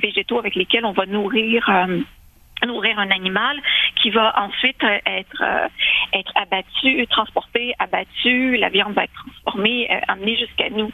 végétaux 0.00 0.38
avec 0.38 0.54
lesquels 0.54 0.84
on 0.84 0.92
va 0.92 1.06
nourrir 1.06 1.68
nourrir 2.64 2.98
un 2.98 3.10
animal 3.10 3.60
qui 3.96 4.10
va 4.10 4.32
ensuite 4.40 4.82
euh, 4.82 4.98
être 5.04 5.42
euh, 5.42 5.68
être 6.12 6.32
abattu, 6.34 7.06
transporté, 7.08 7.74
abattu, 7.78 8.56
la 8.56 8.68
viande 8.68 8.94
va 8.94 9.04
être 9.04 9.12
transformée, 9.14 9.88
euh, 9.90 10.00
amenée 10.08 10.36
jusqu'à 10.36 10.70
nous. 10.70 10.90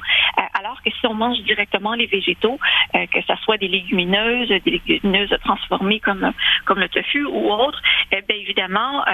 alors 0.58 0.82
que 0.82 0.90
si 0.90 1.06
on 1.06 1.14
mange 1.14 1.38
directement 1.42 1.94
les 1.94 2.06
végétaux, 2.06 2.58
que 2.92 3.20
ce 3.26 3.34
soit 3.42 3.58
des 3.58 3.68
légumineuses, 3.68 4.48
des 4.48 4.70
légumineuses 4.70 5.34
transformées 5.44 6.00
comme 6.00 6.32
comme 6.64 6.80
le 6.80 6.88
tofu 6.88 7.24
ou 7.24 7.52
autre, 7.52 7.80
eh 8.10 8.22
bien 8.22 8.36
évidemment 8.36 9.04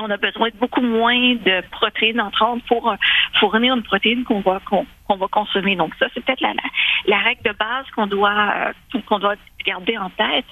on 0.00 0.10
a 0.10 0.16
besoin 0.16 0.48
de 0.48 0.56
beaucoup 0.56 0.82
moins 0.82 1.34
de 1.36 1.62
protéines 1.70 2.20
entrantes 2.20 2.62
pour 2.64 2.94
fournir 3.38 3.74
une 3.74 3.82
protéine 3.82 4.24
qu'on 4.24 4.40
va 4.40 4.60
qu'on 4.68 5.16
va 5.16 5.28
consommer. 5.28 5.76
Donc 5.76 5.94
ça, 5.98 6.06
c'est 6.12 6.24
peut-être 6.24 6.40
la, 6.40 6.52
la, 7.06 7.18
règle 7.18 7.42
de 7.42 7.52
base 7.52 7.86
qu'on 7.94 8.06
doit 8.06 8.72
qu'on 9.06 9.18
doit 9.18 9.36
garder 9.64 9.98
en 9.98 10.10
tête. 10.10 10.46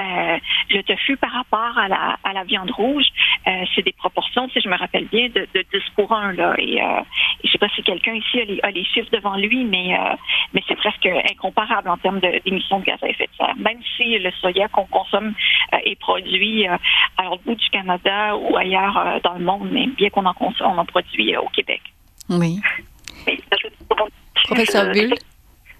Euh, 0.00 0.38
le 0.70 0.82
tofu 0.82 1.16
par 1.16 1.30
rapport 1.32 1.76
à 1.78 1.88
la, 1.88 2.16
à 2.24 2.32
la 2.32 2.44
viande 2.44 2.70
rouge, 2.70 3.06
euh, 3.46 3.64
c'est 3.74 3.82
des 3.82 3.92
proportions, 3.92 4.48
si 4.50 4.60
je 4.60 4.68
me 4.68 4.76
rappelle 4.76 5.06
bien, 5.06 5.28
de, 5.28 5.46
de 5.54 5.64
10 5.72 5.82
pour 5.94 6.12
1. 6.12 6.32
Là. 6.32 6.54
Et, 6.58 6.80
euh, 6.80 7.00
je 7.42 7.48
ne 7.48 7.52
sais 7.52 7.58
pas 7.58 7.68
si 7.74 7.82
quelqu'un 7.82 8.14
ici 8.14 8.40
a 8.40 8.44
les, 8.44 8.60
a 8.62 8.70
les, 8.70 8.84
chiffres 8.84 9.10
devant 9.12 9.36
lui, 9.36 9.64
mais, 9.64 9.94
euh, 9.98 10.14
mais 10.54 10.62
c'est 10.68 10.76
presque 10.76 11.06
incomparable 11.30 11.88
en 11.88 11.96
termes 11.98 12.20
d'émissions 12.20 12.80
de, 12.80 12.84
gaz 12.84 12.98
à 13.02 13.08
effet 13.08 13.26
de 13.26 13.36
serre. 13.36 13.56
Même 13.56 13.80
si 13.96 14.18
le 14.18 14.30
soya 14.32 14.68
qu'on 14.68 14.86
consomme 14.86 15.34
euh, 15.74 15.78
est 15.84 15.98
produit 15.98 16.66
à 16.66 17.24
l'autre 17.24 17.42
bout 17.44 17.54
du 17.54 17.68
Canada 17.70 18.36
ou 18.36 18.56
ailleurs 18.56 19.20
dans 19.22 19.34
le 19.34 19.44
monde, 19.44 19.68
mais 19.70 19.86
bien 19.86 20.08
qu'on 20.10 20.24
en, 20.26 20.34
consomme, 20.34 20.72
on 20.72 20.78
en 20.78 20.84
produit 20.84 21.36
au 21.36 21.48
Québec. 21.48 21.82
Oui. 22.28 22.60
Professeur 24.44 24.92
Bull? 24.92 25.14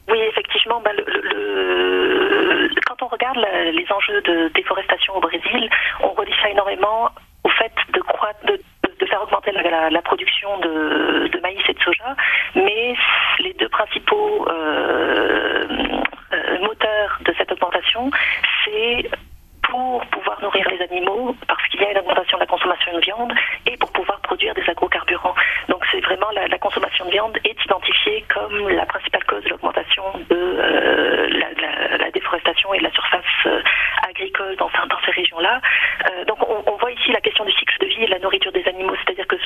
Oui, 0.08 0.18
effectivement, 0.28 0.80
bah, 0.84 0.90
le, 0.96 1.04
le, 1.04 2.59
quand 2.90 3.06
on 3.06 3.08
regarde 3.08 3.38
les 3.72 3.86
enjeux 3.92 4.20
de 4.22 4.48
déforestation 4.48 5.16
au 5.16 5.20
Brésil, 5.20 5.70
on 6.00 6.08
relie 6.08 6.34
ça 6.42 6.50
énormément 6.50 7.10
au 7.44 7.48
fait 7.50 7.72
de, 7.92 8.00
faire 9.06 9.22
augmenter 9.22 9.52
la, 9.52 10.02
production 10.02 10.58
de, 10.58 11.28
de, 11.28 11.40
maïs 11.40 11.62
et 11.68 11.72
de 11.72 11.80
soja, 11.80 12.16
mais 12.54 12.94
les 13.38 13.52
deux 13.54 13.68
principaux 13.68 14.46
euh, 14.48 15.66
euh, 16.32 16.58
moteurs 16.60 17.18
de 17.24 17.32
cette 17.38 17.50
augmentation, 17.52 18.10
c'est 18.64 19.08
pour 19.70 20.04
pouvoir 20.06 20.40
nourrir 20.42 20.68
les 20.68 20.82
animaux, 20.82 21.34
parce 21.46 21.66
qu'il 21.68 21.80
y 21.80 21.84
a 21.84 21.92
une 21.92 21.98
augmentation 21.98 22.36
de 22.36 22.42
la 22.42 22.46
consommation 22.46 22.92
de 22.92 23.00
viande, 23.00 23.32
et 23.66 23.76
pour 23.76 23.90
pouvoir 23.92 24.20
produire 24.20 24.52
des 24.54 24.68
agrocarburants. 24.68 25.34
Donc 25.68 25.84
c'est 25.90 26.00
vraiment 26.00 26.30
la, 26.32 26.58
consommation 26.58 27.06
de 27.06 27.10
viande 27.10 27.38
est 27.44 27.64
identifiée 27.64 28.24
comme 28.28 28.68
la 28.68 28.84
principale 28.84 29.24
cause 29.24 29.42
de 29.44 29.50
l'augmentation 29.50 30.04
de 30.28 30.36
euh, 30.36 31.28
la, 31.98 32.10
déforestation 32.10 32.74
et 32.74 32.78
de 32.78 32.82
la 32.82 32.90
surface 32.90 33.24
euh, 33.46 33.62
agricole 34.08 34.56
dans, 34.56 34.68
dans 34.88 34.98
ces 35.06 35.12
régions-là. 35.12 35.60
Euh, 36.10 36.24
donc 36.24 36.38
on, 36.48 36.62
on, 36.66 36.76
voit 36.76 36.90
ici 36.90 37.12
la 37.12 37.20
question 37.20 37.44
du 37.44 37.52
cycle 37.52 37.78
de 37.80 37.86
vie 37.86 38.02
et 38.02 38.06
de 38.06 38.10
la 38.10 38.18
nourriture 38.18 38.52
des 38.52 38.66
animaux, 38.66 38.94
c'est-à-dire 39.04 39.26
que 39.28 39.36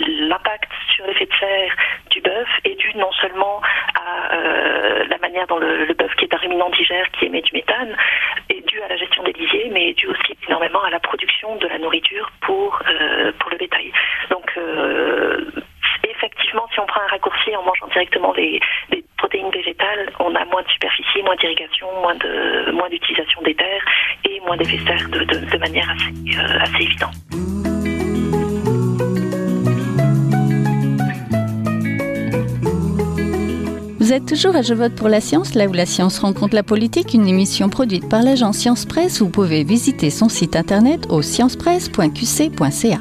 l'impact 0.00 0.70
sur 0.94 1.06
l'effet 1.06 1.26
de 1.26 1.34
serre 1.38 1.76
du 2.10 2.20
bœuf 2.20 2.48
est 2.64 2.74
dû 2.74 2.92
non 2.96 3.12
seulement 3.12 3.60
à 3.94 4.34
euh, 4.34 5.04
la 5.08 5.18
manière 5.18 5.46
dont 5.46 5.58
le, 5.84 5.94
bœuf, 5.94 6.14
qui 6.16 6.24
est 6.24 6.34
un 6.34 6.38
ruminant 6.38 6.70
digère, 6.70 7.10
qui 7.12 7.26
émet 7.26 7.42
du 7.42 7.52
méthane, 7.52 7.96
est 8.50 8.66
dû 8.66 8.80
à 8.82 8.88
la 8.88 8.96
gestion 8.96 9.22
des 9.22 9.32
lisiers, 9.32 9.68
mais 9.72 9.90
est 9.90 9.94
dû 9.94 10.06
aussi 10.06 10.36
énormément 10.46 10.82
à 10.82 10.90
la 10.90 11.00
production 11.00 11.56
de 11.56 11.66
la 11.66 11.78
nourriture 11.78 12.30
pour, 12.40 12.80
euh, 12.88 13.32
pour 13.38 13.50
le 13.50 13.56
bétail. 13.56 13.92
Donc, 14.30 14.50
euh, 14.56 15.44
effectivement, 16.08 16.66
si 16.72 16.80
on 16.80 16.86
prend 16.86 17.00
un 17.00 17.08
raccourci 17.08 17.54
en 17.56 17.62
mangeant 17.62 17.86
directement 17.88 18.32
des, 18.32 18.60
protéines 19.16 19.50
végétales, 19.50 20.12
on 20.20 20.32
a 20.36 20.44
moins 20.44 20.62
de 20.62 20.68
superficie, 20.68 21.22
moins 21.24 21.34
d'irrigation, 21.36 21.88
moins 22.00 22.14
de 22.14 22.70
moins 22.70 22.88
d'utilisation 22.88 23.42
des 23.42 23.54
terres 23.54 23.84
et 24.24 24.38
moins 24.46 24.56
d'effets 24.56 24.76
de 24.76 24.86
serre 24.86 25.08
de, 25.08 25.24
de, 25.24 25.50
de, 25.50 25.58
manière 25.58 25.90
assez, 25.90 26.38
euh, 26.38 26.60
assez 26.60 26.84
évidente. 26.84 27.14
Toujours 34.20 34.56
à 34.56 34.62
Je 34.62 34.74
vote 34.74 34.94
pour 34.94 35.08
la 35.08 35.20
science, 35.20 35.54
là 35.54 35.66
où 35.66 35.72
la 35.72 35.86
science 35.86 36.18
rencontre 36.18 36.54
la 36.54 36.62
politique, 36.62 37.14
une 37.14 37.26
émission 37.26 37.68
produite 37.68 38.08
par 38.08 38.22
l'agence 38.22 38.58
Science 38.58 38.84
Presse. 38.84 39.20
Vous 39.20 39.28
pouvez 39.28 39.64
visiter 39.64 40.10
son 40.10 40.28
site 40.28 40.56
internet 40.56 41.06
au 41.10 41.22
sciencepresse.qc.ca. 41.22 43.00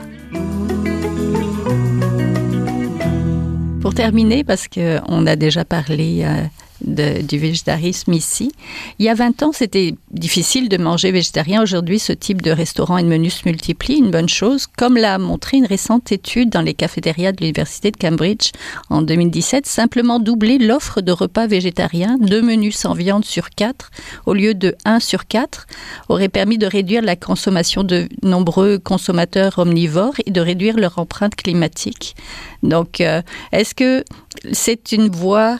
Pour 3.81 3.93
terminer, 3.93 4.43
parce 4.43 4.67
qu'on 4.67 5.25
a 5.25 5.35
déjà 5.35 5.63
parlé 5.65 6.23
euh, 6.25 6.43
du 6.87 7.37
végétarisme 7.37 8.13
ici. 8.13 8.51
Il 8.99 9.05
y 9.05 9.09
a 9.09 9.13
20 9.13 9.43
ans, 9.43 9.51
c'était 9.51 9.95
difficile 10.11 10.69
de 10.69 10.77
manger 10.77 11.11
végétarien. 11.11 11.61
Aujourd'hui, 11.61 11.99
ce 11.99 12.13
type 12.13 12.41
de 12.41 12.51
restaurant 12.51 12.97
et 12.97 13.03
de 13.03 13.07
menus 13.07 13.35
se 13.35 13.47
multiplie, 13.47 13.97
une 13.97 14.11
bonne 14.11 14.29
chose, 14.29 14.67
comme 14.67 14.97
l'a 14.97 15.17
montré 15.17 15.57
une 15.57 15.65
récente 15.65 16.11
étude 16.11 16.49
dans 16.49 16.61
les 16.61 16.73
cafétérias 16.73 17.31
de 17.33 17.41
l'Université 17.41 17.91
de 17.91 17.97
Cambridge 17.97 18.51
en 18.89 19.01
2017. 19.01 19.65
Simplement 19.65 20.19
doubler 20.19 20.57
l'offre 20.57 21.01
de 21.01 21.11
repas 21.11 21.47
végétariens, 21.47 22.17
deux 22.19 22.41
menus 22.41 22.77
sans 22.77 22.93
viande 22.93 23.25
sur 23.25 23.49
quatre, 23.49 23.91
au 24.25 24.33
lieu 24.33 24.53
de 24.53 24.75
1 24.85 24.99
sur 24.99 25.27
4, 25.27 25.67
aurait 26.09 26.29
permis 26.29 26.57
de 26.57 26.65
réduire 26.65 27.01
la 27.01 27.15
consommation 27.15 27.83
de 27.83 28.07
nombreux 28.23 28.77
consommateurs 28.79 29.59
omnivores 29.59 30.15
et 30.25 30.31
de 30.31 30.41
réduire 30.41 30.77
leur 30.77 30.99
empreinte 30.99 31.35
climatique. 31.35 32.15
Donc, 32.63 33.01
euh, 33.01 33.21
est-ce 33.51 33.75
que 33.75 34.03
c'est 34.51 34.91
une 34.91 35.09
voie 35.09 35.59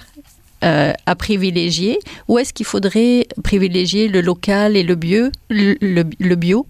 euh, 0.63 0.93
à 1.05 1.15
privilégier 1.15 1.99
ou 2.27 2.39
est-ce 2.39 2.53
qu'il 2.53 2.65
faudrait 2.65 3.27
privilégier 3.43 4.07
le 4.07 4.21
local 4.21 4.75
et 4.75 4.83
le 4.83 4.95
bio, 4.95 5.27
le, 5.49 5.75
le, 5.81 6.03
le 6.19 6.35
bio 6.35 6.65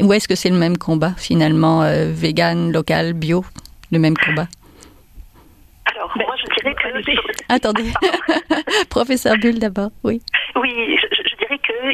ou 0.00 0.12
est-ce 0.12 0.28
que 0.28 0.34
c'est 0.34 0.50
le 0.50 0.56
même 0.56 0.78
combat 0.78 1.12
finalement 1.16 1.82
euh, 1.82 2.10
vegan, 2.12 2.72
local, 2.72 3.12
bio, 3.12 3.44
le 3.90 3.98
même 3.98 4.16
combat? 4.16 4.46
Alors, 5.94 6.12
moi 6.16 6.34
je 6.38 6.62
dirais 6.62 6.74
que... 6.74 7.52
Attendez, 7.52 7.90
professeur 8.90 9.36
Bull 9.38 9.58
d'abord, 9.58 9.90
oui. 10.04 10.22
Oui, 10.56 10.96
je, 11.00 11.07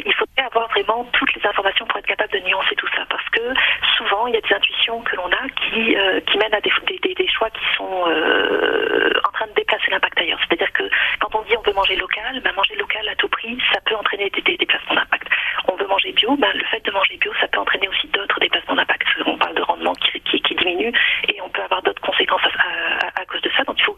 qu'il 0.01 0.13
faudrait 0.13 0.45
avoir 0.45 0.67
vraiment 0.69 1.05
toutes 1.13 1.33
les 1.35 1.45
informations 1.45 1.85
pour 1.85 1.99
être 1.99 2.07
capable 2.07 2.31
de 2.33 2.39
nuancer 2.39 2.75
tout 2.75 2.87
ça, 2.95 3.05
parce 3.09 3.27
que 3.29 3.53
souvent 3.97 4.27
il 4.27 4.33
y 4.33 4.37
a 4.37 4.41
des 4.41 4.53
intuitions 4.53 5.01
que 5.01 5.15
l'on 5.15 5.29
a 5.31 5.49
qui, 5.55 5.95
euh, 5.95 6.19
qui 6.21 6.37
mènent 6.37 6.53
à 6.53 6.61
des, 6.61 6.71
des, 7.01 7.13
des, 7.13 7.27
choix 7.27 7.49
qui 7.49 7.65
sont 7.75 8.05
euh, 8.07 9.11
en 9.27 9.31
train 9.31 9.47
de 9.47 9.53
déplacer 9.53 9.91
l'impact 9.91 10.19
ailleurs. 10.19 10.39
C'est-à-dire 10.47 10.71
que 10.73 10.83
quand 11.19 11.35
on 11.35 11.41
dit 11.43 11.55
on 11.57 11.61
veut 11.61 11.73
manger 11.73 11.95
local, 11.95 12.39
ben 12.41 12.53
manger 12.55 12.75
local 12.75 13.07
à 13.07 13.15
tout 13.15 13.29
prix, 13.29 13.57
ça 13.73 13.79
peut 13.81 13.95
entraîner 13.95 14.29
des, 14.29 14.41
des 14.41 14.57
déplacements 14.57 14.95
d'impact. 14.95 15.27
On 15.67 15.75
veut 15.75 15.87
manger 15.87 16.11
bio, 16.13 16.35
ben 16.37 16.51
le 16.53 16.63
fait 16.65 16.83
de 16.83 16.91
manger 16.91 17.17
bio, 17.17 17.31
ça 17.39 17.47
peut 17.47 17.59
entraîner 17.59 17.87
aussi 17.87 18.07
d'autres 18.07 18.39
déplacements 18.39 18.75
d'impact. 18.75 19.07
On 19.25 19.37
parle 19.37 19.55
de 19.55 19.61
rendement 19.61 19.93
qui, 19.93 20.19
qui, 20.21 20.55
diminue 20.55 20.93
et 21.27 21.41
on 21.41 21.49
peut 21.49 21.61
avoir 21.61 21.81
d'autres 21.81 22.01
conséquences 22.01 22.41
à, 22.43 23.07
à, 23.07 23.21
à, 23.21 23.25
cause 23.25 23.41
de 23.41 23.49
ça. 23.57 23.63
Donc 23.63 23.77
il 23.79 23.83
faut 23.83 23.97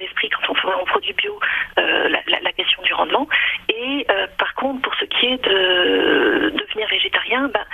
l'esprit 0.00 0.30
quand 0.30 0.50
on, 0.50 0.84
produit 0.84 1.12
bio 1.12 1.38
euh, 1.78 2.08
la, 2.08 2.40
la, 2.40 2.52
question 2.52 2.82
du 2.82 2.92
rendement. 2.94 3.28
Et 3.68 4.06
euh, 4.10 4.26
par 4.38 4.54
contre, 4.54 4.82
pour 4.82 4.94
ce 4.94 5.04
qui 5.04 5.26
est 5.26 5.44
de 5.44 6.52
devenir 6.56 6.88
végétarien, 6.88 7.48
ben, 7.48 7.64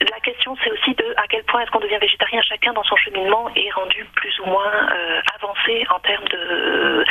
la 0.00 0.20
question 0.20 0.56
c'est 0.62 0.70
aussi 0.70 0.94
de 0.94 1.14
à 1.16 1.26
quel 1.28 1.44
point 1.44 1.62
est-ce 1.62 1.70
qu'on 1.70 1.80
devient 1.80 1.98
végétarien 2.00 2.42
chacun 2.42 2.72
dans 2.72 2.82
son 2.82 2.96
cheminement 2.96 3.50
est 3.54 3.70
rendu 3.70 4.04
plus 4.16 4.38
ou 4.40 4.46
moins 4.46 4.72
euh, 4.92 5.20
avancé 5.36 5.86
en 5.90 5.98
termes 6.00 6.26
de, 6.28 7.04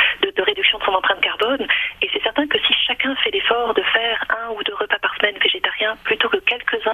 réduction 0.44 0.78
de 0.78 0.84
son 0.84 0.92
empreinte 0.92 1.22
carbone. 1.22 1.66
Et 2.02 2.10
c'est 2.12 2.22
certain 2.22 2.46
que 2.46 2.58
si 2.58 2.74
chacun 2.86 3.14
fait 3.16 3.30
l'effort 3.30 3.72
de 3.72 3.82
faire 3.82 4.22
un 4.28 4.50
ou 4.50 4.62
deux 4.62 4.74
repas 4.74 4.98
par 4.98 5.14
semaine 5.16 5.36
végétariens 5.42 5.96
plutôt 6.04 6.28
que 6.28 6.36
quelques-uns 6.36 6.92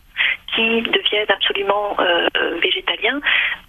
qui 0.55 0.83
deviennent 0.83 1.31
absolument 1.31 1.97
euh, 1.99 2.29
végétaliens, 2.63 3.21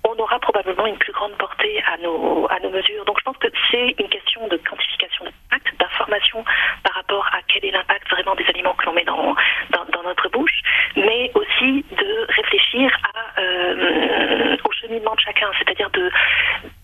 on 0.08 0.16
aura 0.22 0.40
probablement 0.40 0.86
une 0.86 0.98
plus 0.98 1.14
grande 1.14 1.34
portée 1.34 1.82
à 1.92 1.98
nos, 1.98 2.48
à 2.50 2.60
nos 2.60 2.70
mesures. 2.70 3.06
Donc 3.06 3.18
je 3.20 3.24
pense 3.24 3.38
que 3.38 3.48
c'est 3.70 3.96
une 4.00 4.10
question 4.10 4.48
de 4.48 4.58
quantification 4.58 5.26
d'impact, 5.26 5.80
d'information 5.80 6.44
par 6.84 6.96
rapport 6.96 7.28
à 7.28 7.40
quel 7.48 7.66
est 7.66 7.72
l'impact 7.72 8.10
vraiment 8.10 8.36
des 8.36 8.46
aliments 8.48 8.74
que 8.74 8.86
l'on 8.86 8.94
met 8.94 9.06
dans, 9.06 9.36
dans, 9.72 10.04
notre 10.04 10.30
bouche, 10.30 10.62
mais 10.96 11.32
aussi 11.36 11.86
de 11.92 12.26
réfléchir 12.30 12.92
à, 13.14 13.40
euh, 13.40 14.58
au 14.64 14.72
cheminement 14.72 15.14
de 15.14 15.20
chacun, 15.20 15.48
c'est-à-dire 15.60 15.90
de 15.92 16.12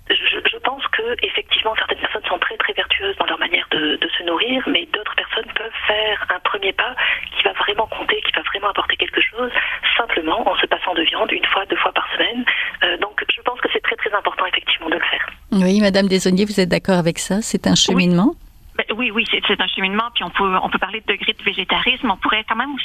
je, 0.10 0.58
pense 0.64 0.86
que 0.88 1.16
effectivement 1.24 1.76
certaines 1.76 2.00
personnes 2.00 2.26
sont 2.28 2.40
très 2.40 2.58
très 2.58 2.74
vertueuses 2.74 3.16
dans 3.18 3.26
leur 3.26 3.40
manière 3.40 3.68
de, 3.72 4.00
se 4.18 4.24
nourrir, 4.24 4.64
mais 4.68 4.88
d'autres 4.94 5.16
personnes 5.16 5.52
peuvent 5.56 5.80
faire 5.86 6.26
un 6.34 6.40
premier 6.40 6.74
pas 6.74 6.96
qui 7.36 7.44
va 7.44 7.54
vraiment 7.54 7.88
compter, 7.88 8.22
qui 8.22 8.32
va 8.34 8.42
vraiment 8.42 8.70
apporter 8.70 8.96
quelque 8.96 9.22
chose, 9.22 9.52
simplement 9.98 10.48
en 10.48 10.56
se 10.58 10.66
passant 10.66 10.94
de 10.94 11.04
viande 11.04 11.32
une 11.32 11.46
fois, 11.46 11.66
deux 11.66 11.76
fois 11.78 11.92
par 11.92 12.08
semaine. 12.14 12.46
Euh, 12.84 12.98
donc 12.98 13.24
je 13.34 13.42
pense 13.42 13.60
que 13.62 13.68
c'est 13.74 13.82
très 13.82 13.96
très 13.96 14.14
important 14.14 14.46
effectivement 14.46 14.90
de 14.90 14.96
le 14.96 15.06
faire. 15.06 15.26
Oui, 15.52 15.77
Madame 15.88 16.10
Desauniers, 16.10 16.44
vous 16.44 16.60
êtes 16.60 16.68
d'accord 16.68 16.98
avec 16.98 17.18
ça? 17.18 17.42
C'est 17.42 17.66
un 17.66 17.74
cheminement? 17.74 18.36
Ben, 18.76 18.84
oui, 18.98 19.10
oui, 19.10 19.26
c'est 19.32 19.62
un 19.62 19.68
cheminement, 19.68 20.04
puis 20.14 20.26
on 20.26 20.30
peut, 20.30 20.54
on 20.62 20.70
peut 20.70 20.80
parler 20.80 21.00
de 21.00 21.14
degré 21.14 21.32
de 21.32 21.42
végétarisme. 21.42 22.12
On 22.12 22.18
pourrait 22.18 22.44
quand 22.44 22.58
même 22.58 22.76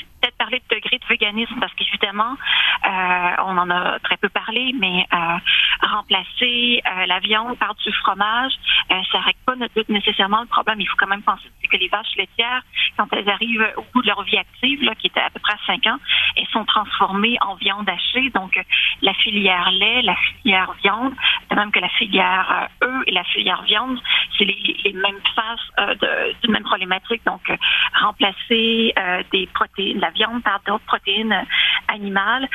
de 0.58 0.74
degré 0.74 0.98
de 0.98 1.06
véganisme, 1.06 1.58
parce 1.60 1.72
qu'évidemment, 1.74 2.36
euh, 2.84 3.30
on 3.46 3.58
en 3.58 3.70
a 3.70 3.98
très 4.00 4.16
peu 4.16 4.28
parlé, 4.28 4.74
mais 4.78 5.06
euh, 5.12 5.38
remplacer 5.86 6.82
euh, 6.86 7.06
la 7.06 7.18
viande 7.20 7.58
par 7.58 7.74
du 7.74 7.92
fromage, 7.92 8.52
euh, 8.90 8.94
ça 9.10 9.20
règle 9.20 9.38
pas 9.46 9.54
nécessairement 9.88 10.42
le 10.42 10.48
problème. 10.48 10.80
Il 10.80 10.86
faut 10.86 10.96
quand 10.96 11.08
même 11.08 11.22
penser 11.22 11.48
que 11.70 11.76
les 11.76 11.88
vaches 11.88 12.14
laitières, 12.16 12.62
quand 12.96 13.06
elles 13.12 13.28
arrivent 13.28 13.66
au 13.76 13.84
bout 13.92 14.02
de 14.02 14.08
leur 14.08 14.22
vie 14.22 14.36
active, 14.36 14.82
là, 14.82 14.94
qui 14.94 15.06
était 15.06 15.20
à 15.20 15.30
peu 15.30 15.40
près 15.40 15.54
à 15.54 15.66
5 15.66 15.86
ans, 15.86 15.98
elles 16.36 16.48
sont 16.52 16.64
transformées 16.64 17.36
en 17.40 17.54
viande 17.54 17.88
hachée. 17.88 18.30
Donc, 18.30 18.60
la 19.00 19.14
filière 19.14 19.70
lait, 19.70 20.02
la 20.02 20.16
filière 20.16 20.72
viande, 20.82 21.14
de 21.50 21.56
même 21.56 21.70
que 21.72 21.80
la 21.80 21.88
filière 21.88 22.68
œufs 22.82 23.02
et 23.06 23.12
la 23.12 23.24
filière 23.24 23.62
viande, 23.62 23.98
c'est 24.36 24.44
les, 24.44 24.76
les 24.84 24.92
mêmes 24.92 25.20
faces 25.34 25.60
euh, 25.78 26.32
d'une 26.42 26.52
même 26.52 26.64
problématique. 26.64 27.22
Donc, 27.24 27.48
euh, 27.48 27.56
remplacer 28.00 28.92
euh, 28.98 29.22
des 29.32 29.46
protéines, 29.54 30.00
la 30.00 30.10
viande 30.10 30.41
par 30.42 30.60
d'autres 30.66 30.84
protéines 30.84 31.44
animales, 31.88 32.48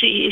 c'est 0.00 0.30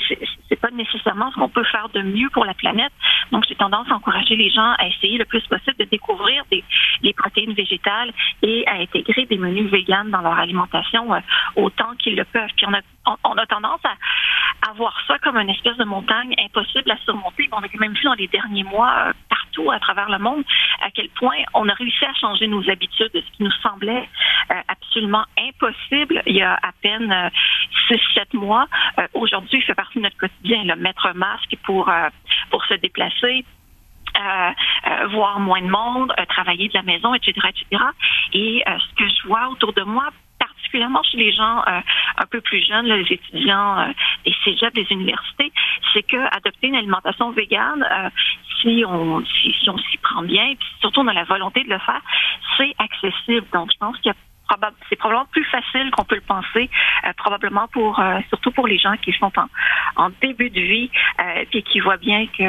c'est 0.49 0.61
pas 0.61 0.71
nécessairement 0.71 1.31
ce 1.31 1.37
qu'on 1.37 1.49
peut 1.49 1.65
faire 1.65 1.89
de 1.91 2.03
mieux 2.03 2.29
pour 2.31 2.45
la 2.45 2.55
planète. 2.55 2.93
Donc, 3.33 3.45
j'ai 3.49 3.55
tendance 3.55 3.91
à 3.91 3.95
encourager 3.95 4.37
les 4.37 4.51
gens 4.51 4.75
à 4.79 4.87
essayer 4.87 5.19
le 5.19 5.25
plus 5.25 5.41
possible 5.47 5.77
de 5.79 5.85
découvrir 5.85 6.45
des, 6.51 6.63
les 7.03 7.13
protéines 7.13 7.55
végétales 7.55 8.13
et 8.43 8.65
à 8.67 8.75
intégrer 8.75 9.27
des 9.27 9.39
menus 9.39 9.71
véganes 9.71 10.11
dans 10.11 10.21
leur 10.21 10.39
alimentation 10.39 11.09
autant 11.57 11.95
qu'ils 11.99 12.17
le 12.17 12.25
peuvent. 12.25 12.51
Puis 12.57 12.67
on 12.67 12.75
a, 12.75 12.81
on, 13.25 13.37
a 13.37 13.47
tendance 13.47 13.81
à, 13.85 14.71
à 14.71 14.73
voir 14.75 14.97
ça 15.07 15.19
comme 15.19 15.37
une 15.37 15.51
espèce 15.51 15.77
de 15.77 15.85
montagne 15.85 16.35
impossible 16.45 16.91
à 16.91 16.97
surmonter. 16.99 17.49
On 17.53 17.59
a 17.59 17.67
même 17.81 17.95
vu 17.95 18.05
dans 18.05 18.15
les 18.15 18.29
derniers 18.29 18.65
mois 18.65 19.13
à 19.71 19.79
travers 19.79 20.09
le 20.11 20.19
monde 20.19 20.45
à 20.83 20.91
quel 20.91 21.09
point 21.11 21.37
on 21.55 21.69
a 21.69 21.75
réussi 21.75 22.05
à 22.05 22.15
changer 22.15 22.47
nos 22.47 22.69
habitudes, 22.69 23.11
ce 23.15 23.37
qui 23.37 23.43
nous 23.43 23.53
semblait 23.63 24.09
euh, 24.51 24.55
absolument 24.69 25.25
impossible 25.39 26.23
il 26.27 26.37
y 26.37 26.43
a 26.43 26.55
à 26.55 26.73
peine 26.83 27.11
euh, 27.13 27.29
six, 27.89 28.01
sept 28.15 28.33
mois. 28.35 28.67
Euh, 28.99 29.07
aujourd'hui, 29.15 29.59
il 29.59 29.63
fait 29.63 29.75
partie 29.75 29.99
de 29.99 30.05
notre 30.05 30.17
quotidien, 30.17 30.65
le 30.65 30.77
mettre 30.77 31.07
un 31.07 31.15
masque 31.15 31.57
pour, 31.65 31.91
pour 32.51 32.65
se 32.65 32.75
déplacer. 32.75 33.45
voir 35.11 35.41
moins 35.41 35.63
de 35.63 35.69
monde, 35.69 36.13
travailler 36.29 36.69
de 36.69 36.75
la 36.75 36.83
maison, 36.83 37.15
etc., 37.15 37.33
etc. 37.49 37.83
Et 38.33 38.63
ce 38.67 38.95
que 38.95 39.09
je 39.09 39.27
vois 39.27 39.49
autour 39.49 39.73
de 39.73 39.83
moi, 39.83 40.09
particulièrement 40.65 41.03
chez 41.03 41.19
les 41.19 41.33
gens 41.33 41.63
un 41.67 42.27
peu 42.31 42.41
plus 42.41 42.65
jeunes, 42.67 42.87
les 42.87 43.13
étudiants 43.13 43.93
des 44.25 44.35
cégeps, 44.45 44.73
des 44.73 44.87
universités, 44.91 45.53
c'est 45.93 46.03
que 46.03 46.17
adopter 46.35 46.69
une 46.69 46.77
alimentation 46.77 47.31
végane, 47.33 47.85
si 48.61 48.85
on 48.87 49.23
si, 49.25 49.55
on 49.69 49.79
s'y 49.79 49.99
prend 49.99 50.23
bien, 50.23 50.55
puis 50.59 50.69
surtout 50.81 51.01
on 51.01 51.09
a 51.09 51.13
la 51.13 51.25
volonté 51.25 51.65
de 51.65 51.71
le 51.71 51.79
faire, 51.79 52.01
c'est 52.57 52.75
accessible. 52.79 53.47
Donc 53.53 53.71
je 53.73 53.79
pense 53.79 53.97
qu'il 53.99 54.07
y 54.07 54.11
a 54.11 54.17
c'est 54.89 54.97
probablement 54.97 55.27
plus 55.31 55.45
facile 55.45 55.91
qu'on 55.93 56.05
peut 56.05 56.17
le 56.17 56.21
penser, 56.21 56.71
euh, 57.07 57.13
probablement 57.17 57.67
pour 57.73 57.99
euh, 57.99 58.21
surtout 58.29 58.51
pour 58.53 58.67
les 58.67 58.79
gens 58.79 58.95
qui 59.03 59.13
sont 59.13 59.33
en, 59.97 60.11
début 60.21 60.51
de 60.51 60.61
vie 60.61 60.91
euh, 61.21 61.45
et 61.53 61.63
qui 61.63 61.81
voient 61.81 61.97
bien 61.97 62.27
que 62.27 62.43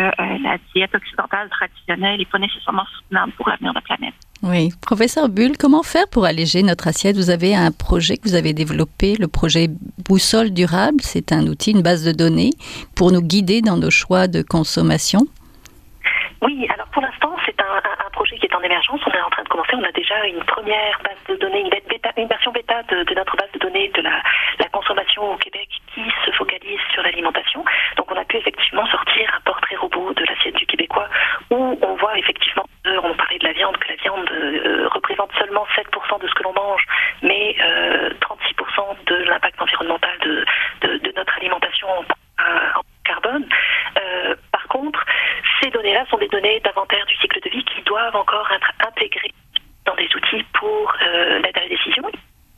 la 0.43 0.58
diète 0.73 0.93
occidentale 0.93 1.49
traditionnelle 1.49 2.19
n'est 2.19 2.25
pas 2.25 2.39
nécessairement 2.39 2.86
soutenable 2.97 3.31
pour 3.34 3.49
l'avenir 3.49 3.71
de 3.71 3.77
la 3.77 3.81
planète. 3.81 4.13
Oui, 4.43 4.69
professeur 4.81 5.29
Bull, 5.29 5.58
comment 5.58 5.81
faire 5.81 6.08
pour 6.12 6.25
alléger 6.25 6.62
notre 6.62 6.88
assiette? 6.88 7.15
Vous 7.15 7.29
avez 7.29 7.55
un 7.55 7.71
projet 7.71 8.17
que 8.17 8.27
vous 8.27 8.36
avez 8.36 8.53
développé, 8.53 9.15
le 9.17 9.27
projet 9.27 9.67
Boussole 10.08 10.51
durable. 10.51 11.01
C'est 11.01 11.31
un 11.31 11.47
outil, 11.47 11.71
une 11.71 11.81
base 11.81 12.05
de 12.05 12.12
données 12.12 12.51
pour 12.95 13.12
nous 13.12 13.21
guider 13.21 13.62
dans 13.62 13.77
nos 13.77 13.89
choix 13.89 14.27
de 14.27 14.41
consommation. 14.41 15.21
Oui, 16.41 16.67
alors 16.71 16.88
pour 16.88 17.01
l'instant, 17.01 17.36
c'est 17.45 17.60
un, 17.60 18.10
projet 18.12 18.38
qui 18.38 18.45
est 18.45 18.55
en 18.55 18.55
On 18.65 18.67
est 18.67 19.21
en 19.21 19.30
train 19.30 19.43
de 19.43 19.49
commencer. 19.49 19.75
On 19.75 19.84
a 19.84 19.91
déjà 19.91 20.25
une 20.25 20.43
première 20.43 20.99
base 21.04 21.21
de 21.30 21.36
données, 21.36 21.62
une, 21.62 22.28
version 22.28 22.51
bêta 22.51 22.82
de, 22.84 23.13
notre 23.13 23.38
base 23.38 23.51
de 23.54 23.60
données 23.60 23.89
de 23.89 24.01
la, 24.01 24.21
consommation 24.71 25.34
au 25.34 25.38
Québec 25.38 25.69
qui 25.93 26.01
se 26.25 26.32
focalise 26.32 26.80
sur 26.91 27.04
l'alimentation. 27.04 27.63
Donc 27.95 28.12
on 28.12 28.17
a 28.17 28.25
pu 28.25 28.38
effectivement 28.38 28.86
sortir 28.88 29.32
un 29.38 29.41
portrait 29.41 29.75
robot 29.75 30.13
de 30.13 30.25
l'assiette 30.25 30.56
du 30.56 30.65
Québécois 30.65 31.08
où 31.51 31.78
on 31.82 31.95
voit 31.95 32.17
effectivement, 32.17 32.65
on 32.86 33.13
parlait 33.13 33.38
de 33.38 33.45
la 33.45 33.54
viande, 33.54 33.78
que 33.78 33.88
la 33.88 33.95
viande 33.95 34.30
euh, 34.32 34.88
représente 34.89 35.32
seulement 35.38 35.65
7% 35.75 36.21
de 36.21 36.28
ce 36.28 36.34
que 36.34 36.43
l'on 36.43 36.54
mange, 36.54 36.84
mais 37.21 37.56
36% 37.58 37.60
euh, 37.62 38.93
de 39.06 39.15
l'impact 39.30 39.62
environnemental 39.62 40.17
de, 40.21 40.45
notre 41.15 41.38
alimentation 41.38 41.88
en, 41.88 42.01
en 42.01 42.82
carbone. 43.06 43.47
Euh, 43.97 44.36
par 44.51 44.67
contre, 44.67 45.06
ces 45.62 45.69
données-là 45.69 46.06
sont 46.10 46.17
des 46.17 46.28
données 46.28 46.60
d'inventaire 46.60 47.06
du 47.06 47.15
cycle 47.15 47.39
de 47.41 47.49
vie 47.49 47.63
qui 47.63 47.82
doivent 47.84 48.15
encore 48.15 48.49
être 48.51 48.71
intégrées 48.86 49.34
dans 49.86 49.95
des 49.95 50.10
outils 50.15 50.43
pour 50.54 50.93
euh, 51.01 51.39
l'aide 51.39 51.58
à 51.58 51.62
la 51.62 51.69
décision. 51.69 52.04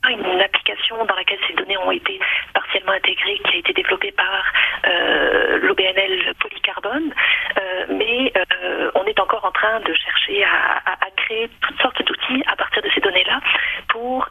Une 0.08 0.40
application 0.40 1.04
dans 1.04 1.14
laquelle 1.16 1.38
ces 1.46 1.54
données 1.54 1.76
ont 1.76 1.90
été 1.90 2.18
partiellement 2.54 2.92
intégrées 2.92 3.38
qui 3.44 3.56
a 3.56 3.58
été 3.58 3.72
développée 3.74 4.12
par 4.12 4.44
euh, 4.86 5.58
l'OBNL 5.58 6.32
Polycarbone, 6.40 7.12
euh, 7.58 7.86
mais 7.90 8.32
on 8.94 9.04
est 9.04 9.20
encore 9.20 9.44
en 9.44 9.47
de 9.84 9.94
chercher 9.94 10.44
à 10.44 11.10
créer 11.16 11.50
toutes 11.60 11.80
sortes 11.80 12.02
d'outils 12.02 12.42
à 12.46 12.56
partir 12.56 12.82
de 12.82 12.88
ces 12.94 13.00
données-là 13.00 13.40
pour 13.88 14.28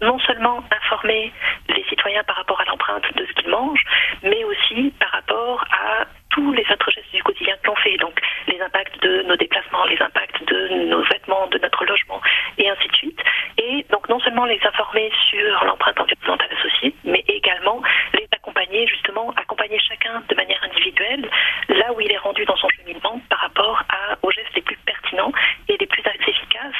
non 0.00 0.18
seulement 0.20 0.62
informer 0.70 1.32
les 1.68 1.84
citoyens 1.84 2.24
par 2.24 2.36
rapport 2.36 2.60
à 2.60 2.64
l'empreinte 2.64 3.04
de 3.16 3.26
ce 3.26 3.32
qu'ils 3.32 3.50
mangent, 3.50 3.84
mais 4.22 4.44
aussi 4.44 4.92
par 4.98 5.10
rapport 5.10 5.64
à 5.70 6.04
tous 6.30 6.52
les 6.52 6.64
autres 6.70 6.90
gestes 6.90 7.12
du 7.14 7.22
quotidien 7.22 7.54
que 7.62 7.68
l'on 7.68 7.76
fait, 7.76 7.96
donc 7.98 8.20
les 8.48 8.60
impacts 8.60 9.00
de 9.02 9.22
nos 9.22 9.36
déplacements, 9.36 9.84
les 9.84 10.00
impacts 10.02 10.42
de 10.48 10.68
nos 10.88 11.02
vêtements, 11.04 11.46
de 11.46 11.58
notre 11.58 11.84
logement, 11.84 12.20
et 12.58 12.68
ainsi 12.68 12.88
de 12.88 12.96
suite. 12.96 13.20
Et 13.58 13.86
donc 13.90 14.08
non 14.08 14.18
seulement 14.18 14.44
les 14.44 14.58
informer 14.64 15.12
sur 15.30 15.64
l'empreinte 15.64 16.00
environnementale 16.00 16.48
associée, 16.58 16.94
mais 17.04 17.24
également 17.28 17.80
les 18.14 18.26
accompagner, 18.32 18.86
justement, 18.88 19.32
accompagner 19.36 19.78
chacun 19.78 20.22
de 20.28 20.34
manière 20.34 20.62
individuelle, 20.64 21.28
là 21.68 21.92
où 21.94 22.00
il 22.00 22.10
est 22.10 22.18
rendu 22.18 22.44
dans 22.44 22.56
son 22.56 22.68
cheminement 22.68 23.20
par 23.30 23.38
rapport 23.38 23.82
à, 23.88 24.18
aux 24.22 24.30
gestes 24.32 24.54
les 24.56 24.62
plus 24.62 24.76
pertinents 24.84 25.32
et 25.68 25.76
les 25.78 25.86
plus 25.86 26.02
efficaces, 26.28 26.74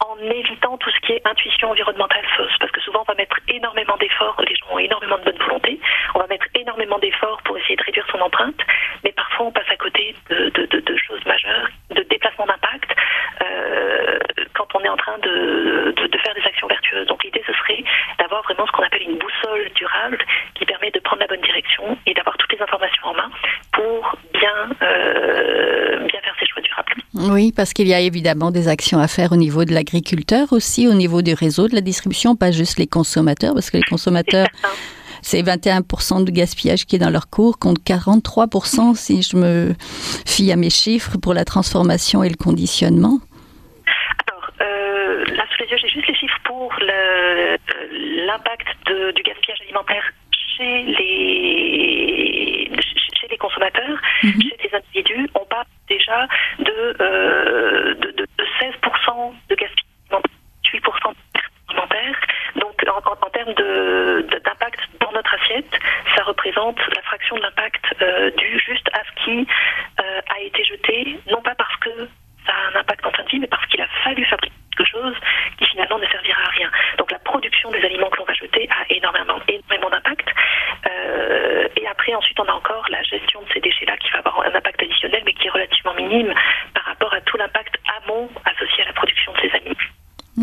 en 0.00 0.16
évitant 0.30 0.76
tout 0.78 0.90
ce 0.90 1.00
qui 1.00 1.12
est 1.12 1.26
intuition 1.26 1.70
environnementale 1.70 2.24
fausse, 2.36 2.56
parce 2.58 2.72
que 2.72 2.80
souvent 2.80 3.00
on 3.00 3.12
va 3.12 3.14
mettre 3.14 3.36
énormément 3.48 3.96
d'efforts, 3.98 4.40
les 4.46 4.54
gens 4.56 4.66
ont 4.74 4.78
énormément 4.78 5.18
de 5.18 5.24
bonne 5.24 5.38
volonté, 5.38 5.80
on 6.14 6.20
va 6.20 6.26
mettre 6.26 6.46
énormément 6.54 6.98
d'efforts 6.98 7.40
pour 7.44 7.56
essayer 7.58 7.76
de 7.76 7.82
réduire 7.82 8.06
son 8.10 8.20
empreinte, 8.20 8.60
mais 9.04 9.12
parfois 9.12 9.46
on 9.46 9.52
passe 9.52 9.70
à 9.70 9.76
côté 9.76 10.14
de, 10.30 10.96
choses 10.96 11.24
majeures, 11.26 11.68
de 11.90 12.02
déplacement 12.02 12.46
d'impact, 12.46 12.94
euh, 13.42 14.18
quand 14.54 14.74
on 14.74 14.80
est 14.80 14.88
en 14.88 14.96
train 14.96 15.18
de, 15.18 15.94
faire 16.22 16.34
des 16.34 16.44
actions 16.44 16.66
vertueuses. 16.66 17.06
Donc 17.06 17.24
l'idée 17.24 17.42
ce 17.46 17.52
serait 17.54 17.82
d'avoir 18.18 18.42
vraiment 18.42 18.66
ce 18.66 18.72
qu'on 18.72 18.82
appelle 18.82 19.02
une 19.02 19.18
boussole 19.30 19.70
durable 19.74 20.18
qui 20.54 20.64
permet 20.64 20.90
de 20.90 21.00
prendre 21.00 21.20
la 21.20 21.28
bonne 21.28 21.40
direction 21.40 21.96
et 22.06 22.14
d'avoir 22.14 22.36
toutes 22.36 22.52
les 22.52 22.62
informations 22.62 23.04
en 23.04 23.14
main 23.14 23.30
pour 23.72 24.16
bien, 24.32 24.76
euh, 24.82 25.98
bien 26.06 26.20
faire 26.20 26.34
ses 26.38 26.46
choix 26.46 26.62
durables. 26.62 26.94
Oui, 27.32 27.52
parce 27.54 27.72
qu'il 27.72 27.88
y 27.88 27.94
a 27.94 28.00
évidemment 28.00 28.50
des 28.50 28.68
actions 28.68 28.98
à 28.98 29.08
faire 29.08 29.32
au 29.32 29.36
niveau 29.36 29.64
de 29.64 29.72
l'agriculteur 29.72 30.52
aussi, 30.52 30.88
au 30.88 30.94
niveau 30.94 31.22
du 31.22 31.34
réseau 31.34 31.68
de 31.68 31.74
la 31.74 31.80
distribution, 31.80 32.36
pas 32.36 32.50
juste 32.50 32.78
les 32.78 32.86
consommateurs, 32.86 33.54
parce 33.54 33.70
que 33.70 33.76
les 33.76 33.82
consommateurs... 33.84 34.46
C'est 35.22 35.42
21% 35.42 36.24
de 36.24 36.30
gaspillage 36.30 36.86
qui 36.86 36.96
est 36.96 36.98
dans 36.98 37.10
leur 37.10 37.28
cours, 37.28 37.58
contre 37.58 37.82
43% 37.82 38.94
si 38.94 39.20
je 39.20 39.36
me 39.36 39.74
fie 40.26 40.50
à 40.50 40.56
mes 40.56 40.70
chiffres 40.70 41.18
pour 41.18 41.34
la 41.34 41.44
transformation 41.44 42.22
et 42.22 42.30
le 42.30 42.36
conditionnement. 42.36 43.18
Alors, 44.26 44.50
euh, 44.62 45.24
là 45.26 45.44
sous 45.52 45.62
les 45.62 45.70
yeux, 45.70 45.76
j'ai 45.76 45.88
juste 45.88 46.08
les 46.08 46.14
chiffres 46.14 46.38
pour 46.44 46.72
l'impact 48.30 48.66
du 49.16 49.22
gaspillage 49.22 49.60
alimentaire 49.62 50.04
chez 50.56 50.82
les, 50.82 52.70
consommateurs, 53.38 53.98
mhm. 54.22 54.42
chez 54.42 54.56
les 54.62 54.74
individus, 54.74 55.28
on 55.34 55.44
parle 55.46 55.64
déjà 55.88 56.28
de, 56.58 56.94
euh, 57.00 57.94
de, 57.94 58.26
16% 58.60 59.32
de 59.48 59.54
gaspillage 59.54 59.86
alimentaire, 60.10 60.30
8% 60.74 61.14
alimentaire. 61.68 62.20
Donc 62.56 62.74
en, 62.86 63.00
termes 63.30 63.54
d'impact 63.54 64.80
dans 65.00 65.12
notre 65.12 65.32
assiette, 65.34 65.78
ça 66.14 66.22
représente 66.24 66.78
la 66.94 67.00
fraction 67.02 67.36
de 67.36 67.42
l'impact 67.42 67.84
euh, 68.02 68.30
due 68.36 68.58
juste 68.58 68.88
à 68.92 69.02
ce 69.04 69.12
qui 69.24 69.46
euh, 70.00 70.20
a 70.36 70.40
été 70.40 70.64
jeté 70.64 71.18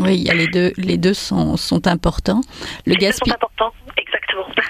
Oui, 0.08 0.16
il 0.20 0.24
y 0.24 0.30
a 0.30 0.34
les 0.34 0.48
deux, 0.48 0.72
les 0.78 0.98
deux 0.98 1.14
sont, 1.14 1.58
sont 1.58 1.86
importants. 1.86 2.40
Le 2.86 2.96
gaspillage. 2.96 3.36
importants, 3.36 3.74
exactement. 3.98 4.48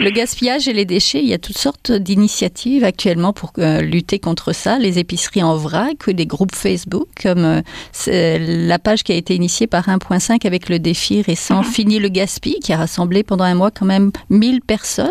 Le 0.00 0.10
gaspillage 0.10 0.66
et 0.66 0.72
les 0.72 0.84
déchets, 0.84 1.20
il 1.20 1.28
y 1.28 1.34
a 1.34 1.38
toutes 1.38 1.58
sortes 1.58 1.92
d'initiatives 1.92 2.82
actuellement 2.82 3.32
pour 3.32 3.52
euh, 3.58 3.82
lutter 3.82 4.18
contre 4.18 4.52
ça. 4.52 4.78
Les 4.78 4.98
épiceries 4.98 5.44
en 5.44 5.54
vrac, 5.54 6.10
des 6.10 6.26
groupes 6.26 6.56
Facebook, 6.56 7.06
comme 7.22 7.62
euh, 8.08 8.38
la 8.66 8.78
page 8.80 9.04
qui 9.04 9.12
a 9.12 9.14
été 9.14 9.36
initiée 9.36 9.68
par 9.68 9.86
1.5 9.88 10.44
avec 10.44 10.68
le 10.68 10.80
défi 10.80 11.22
récent 11.22 11.58
mhm. 11.58 11.64
Fini 11.64 11.98
le 12.00 12.08
gaspille, 12.08 12.58
qui 12.58 12.72
a 12.72 12.78
rassemblé 12.78 13.22
pendant 13.22 13.44
un 13.44 13.54
mois 13.54 13.70
quand 13.70 13.86
même 13.86 14.10
1000 14.30 14.62
personnes. 14.62 15.10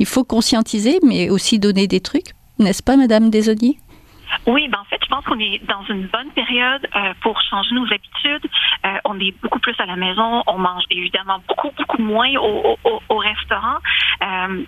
Il 0.00 0.06
faut 0.06 0.24
conscientiser, 0.24 0.98
mais 1.06 1.30
aussi 1.30 1.60
donner 1.60 1.86
des 1.86 2.00
trucs, 2.00 2.32
n'est-ce 2.58 2.82
pas, 2.82 2.96
Madame 2.96 3.30
Desonnier 3.30 3.78
oui, 4.46 4.68
ben 4.68 4.78
en 4.78 4.84
fait, 4.84 4.98
je 5.02 5.08
pense 5.08 5.24
qu'on 5.24 5.38
est 5.38 5.60
dans 5.66 5.82
une 5.88 6.06
bonne 6.08 6.30
période 6.34 6.86
euh, 6.94 7.14
pour 7.22 7.40
changer 7.42 7.74
nos 7.74 7.84
habitudes. 7.84 8.50
On 9.14 9.20
est 9.20 9.34
beaucoup 9.42 9.60
plus 9.60 9.74
à 9.78 9.86
la 9.86 9.96
maison, 9.96 10.42
on 10.46 10.58
mange 10.58 10.82
évidemment 10.90 11.40
beaucoup, 11.46 11.70
beaucoup 11.76 12.02
moins 12.02 12.34
au, 12.36 12.76
au, 12.84 13.02
au 13.08 13.18
restaurant. 13.18 13.78
Euh, 14.22 14.64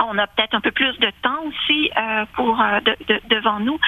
on 0.00 0.18
a 0.18 0.26
peut-être 0.26 0.54
un 0.54 0.60
peu 0.60 0.72
plus 0.72 0.98
de 0.98 1.10
temps 1.22 1.38
aussi 1.46 1.90
euh, 1.96 2.24
pour 2.34 2.60
euh, 2.60 2.80
devant 3.30 3.60
nous. 3.60 3.78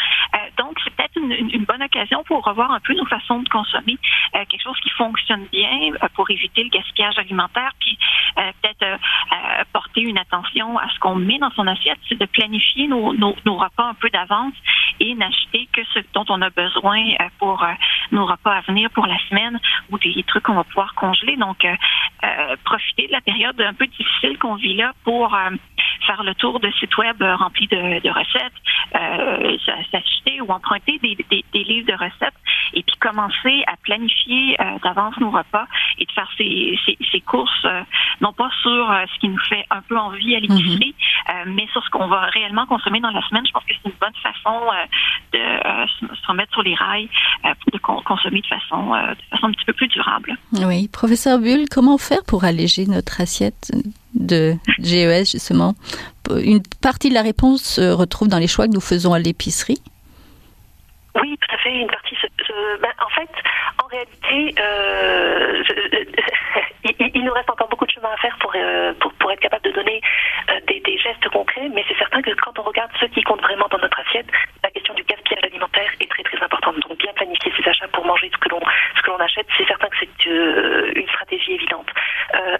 Donc, 0.66 0.79
c'est 0.83 0.94
peut-être 0.96 1.16
une, 1.16 1.64
bonne 1.64 1.83
occasion 1.83 2.24
pour 2.24 2.44
revoir 2.44 2.72
un 2.72 2.81
peu 2.81 2.94
nos 2.94 3.07
façons 3.07 3.40
de 3.40 3.48
consommer, 3.48 3.98
quelque 4.33 4.62
chose 4.62 4.79
qui 4.83 4.90
fonctionne 4.90 5.46
bien 5.52 5.92
pour 6.14 6.29
éviter 6.31 6.64
le 6.64 6.70
gaspillage 6.70 7.18
alimentaire, 7.18 7.70
puis 7.79 7.96
peut-être 8.35 9.00
porter 9.72 10.02
une 10.02 10.18
attention 10.18 10.76
à 10.79 10.88
ce 10.88 10.98
qu'on 10.98 11.14
met 11.14 11.38
dans 11.38 11.50
son 11.52 11.66
assiette, 11.66 11.98
c'est 12.09 12.18
de 12.18 12.26
planifier 12.26 12.88
nos, 12.88 13.14
nos, 13.14 13.57
repas 13.57 13.85
un 13.85 13.94
peu 13.94 14.11
d'avance 14.11 14.55
et 15.00 15.14
n'acheter 15.14 15.68
que 15.72 15.83
ce 15.94 16.00
dont 16.14 16.24
on 16.29 16.42
a 16.42 16.50
besoin 16.50 17.00
pour 17.38 17.64
nos 18.11 18.26
repas 18.26 18.57
à 18.57 18.61
venir 18.62 18.90
pour 18.90 19.07
la 19.07 19.18
semaine 19.29 19.61
ou 19.90 19.98
des 19.98 20.24
trucs 20.26 20.44
qu'on 20.44 20.55
va 20.55 20.64
pouvoir 20.64 20.94
congeler. 20.94 21.37
Donc, 21.37 21.66
profiter 22.64 23.07
de 23.07 23.12
la 23.12 23.20
période 23.20 23.61
un 23.61 23.74
peu 23.74 23.87
difficile 23.87 24.38
qu'on 24.38 24.57
vit 24.57 24.74
là 24.74 24.92
pour 25.05 25.37
faire 26.04 26.22
le 26.22 26.35
tour 26.35 26.61
de 26.61 26.70
sites 26.72 26.96
web 26.96 27.20
euh, 27.22 27.37
remplis 27.37 27.66
de, 27.68 28.11
recettes, 28.11 28.52
euh, 28.94 29.56
s'acheter 29.90 30.40
ou 30.40 30.50
emprunter 30.50 30.98
des, 30.98 31.64
livres 31.64 31.87
de 31.87 31.92
recettes 31.92 32.35
et 32.74 32.82
puis 32.82 32.96
commencer 33.00 33.62
à 33.66 33.76
planifier 33.82 34.61
euh, 34.61 34.78
d'avance 34.82 35.16
nos 35.18 35.30
repas 35.30 35.66
et 35.98 36.04
de 36.04 36.11
faire 36.12 36.28
ces, 36.37 37.20
courses, 37.26 37.66
non 38.20 38.32
pas 38.32 38.50
sur 38.62 38.87
ce 39.12 39.20
qui 39.20 39.28
nous 39.28 39.40
fait 39.48 39.64
un 39.70 39.80
peu 39.80 39.98
envie 39.98 40.37
à 40.37 40.40
l'épicerie, 40.40 40.94
mhm. 41.28 41.54
mais 41.54 41.66
sur 41.72 41.82
ce 41.82 41.90
qu'on 41.90 42.06
va 42.06 42.26
réellement 42.26 42.66
consommer 42.66 43.00
dans 43.00 43.11
la 43.11 43.26
semaine. 43.28 43.44
Je 43.46 43.52
pense 43.52 43.64
que 43.64 43.72
c'est 43.74 43.88
une 43.88 43.96
bonne 43.98 44.14
façon 44.22 44.61
de 45.32 45.38
se 46.14 46.26
remettre 46.26 46.52
sur 46.52 46.62
les 46.62 46.74
rails 46.74 47.09
pour 47.42 47.72
de 47.72 47.78
consommer 47.78 48.42
de 48.42 48.46
façon, 48.46 48.92
de 48.92 49.22
façon 49.30 49.46
un 49.46 49.52
petit 49.52 49.64
peu 49.64 49.72
plus 49.72 49.88
durable. 49.88 50.37
Oui. 50.52 50.88
Professeur 50.88 51.38
Bull, 51.38 51.64
comment 51.70 51.98
faire 51.98 52.22
pour 52.26 52.44
alléger 52.44 52.87
notre 52.87 53.20
assiette 53.20 53.72
de 54.16 54.55
GES, 54.81 55.33
justement. 55.33 55.74
Une 56.31 56.62
partie 56.83 57.09
de 57.09 57.14
la 57.14 57.22
réponse 57.22 57.62
se 57.62 57.92
retrouve 57.92 58.29
dans 58.29 58.38
les 58.38 58.48
choix 58.48 58.66
que 58.66 58.72
nous 58.72 58.81
faisons 58.81 59.12
à 59.12 59.18
l'épicerie. 59.18 59.81
Oui, 61.20 61.38
tout 61.40 61.55
à 61.55 61.59
fait. 61.59 61.74
Une 61.74 61.87
partie. 61.87 62.16
Ben, 62.81 62.92
en 63.05 63.09
fait, 63.11 63.31
en 63.83 63.87
réalité, 63.87 64.55
euh, 64.61 65.62
il, 67.14 67.24
nous 67.24 67.33
reste 67.33 67.50
encore 67.50 67.68
beaucoup 67.68 67.87
de 67.87 67.90
chemin 67.90 68.11
à 68.12 68.16
faire 68.16 68.37
pour, 68.38 68.52
euh, 68.55 68.92
pour, 69.18 69.31
être 69.33 69.40
capable 69.40 69.64
de 69.64 69.72
donner 69.72 70.00
euh, 70.50 70.61
des, 70.68 70.81
des, 70.81 70.98
gestes 70.98 71.29
concrets, 71.31 71.68
mais 71.72 71.85
c'est 71.88 71.96
certain 71.98 72.22
que 72.22 72.31
quand 72.35 72.59
on 72.59 72.62
regarde 72.62 72.90
ce 73.00 73.07
qui 73.07 73.22
compte 73.22 73.40
vraiment 73.42 73.66
dans 73.70 73.79
notre 73.79 73.98
assiette, 74.00 74.26
la 74.62 74.70
question 74.70 74.94
du 74.94 75.02
gaspillage 75.05 75.44
alimentaire 75.44 75.90
est 76.00 76.11
très 76.11 76.22
très 76.22 76.42
importante. 76.42 76.76
Donc 76.81 76.98
bien 76.98 77.12
planifier 77.14 77.52
ses 77.57 77.68
achats 77.68 77.88
pour 77.88 77.95
manger 78.06 78.30
ce 78.32 78.38
que 78.38 78.48
l'on 78.48 78.60
ce 78.96 79.02
que 79.02 79.10
l'on 79.10 79.18
achète, 79.18 79.46
c'est 79.56 79.66
certain 79.66 79.88
que 79.88 79.96
c'est 80.00 80.24
une 80.26 81.08
stratégie 81.08 81.52
évidente. 81.52 81.88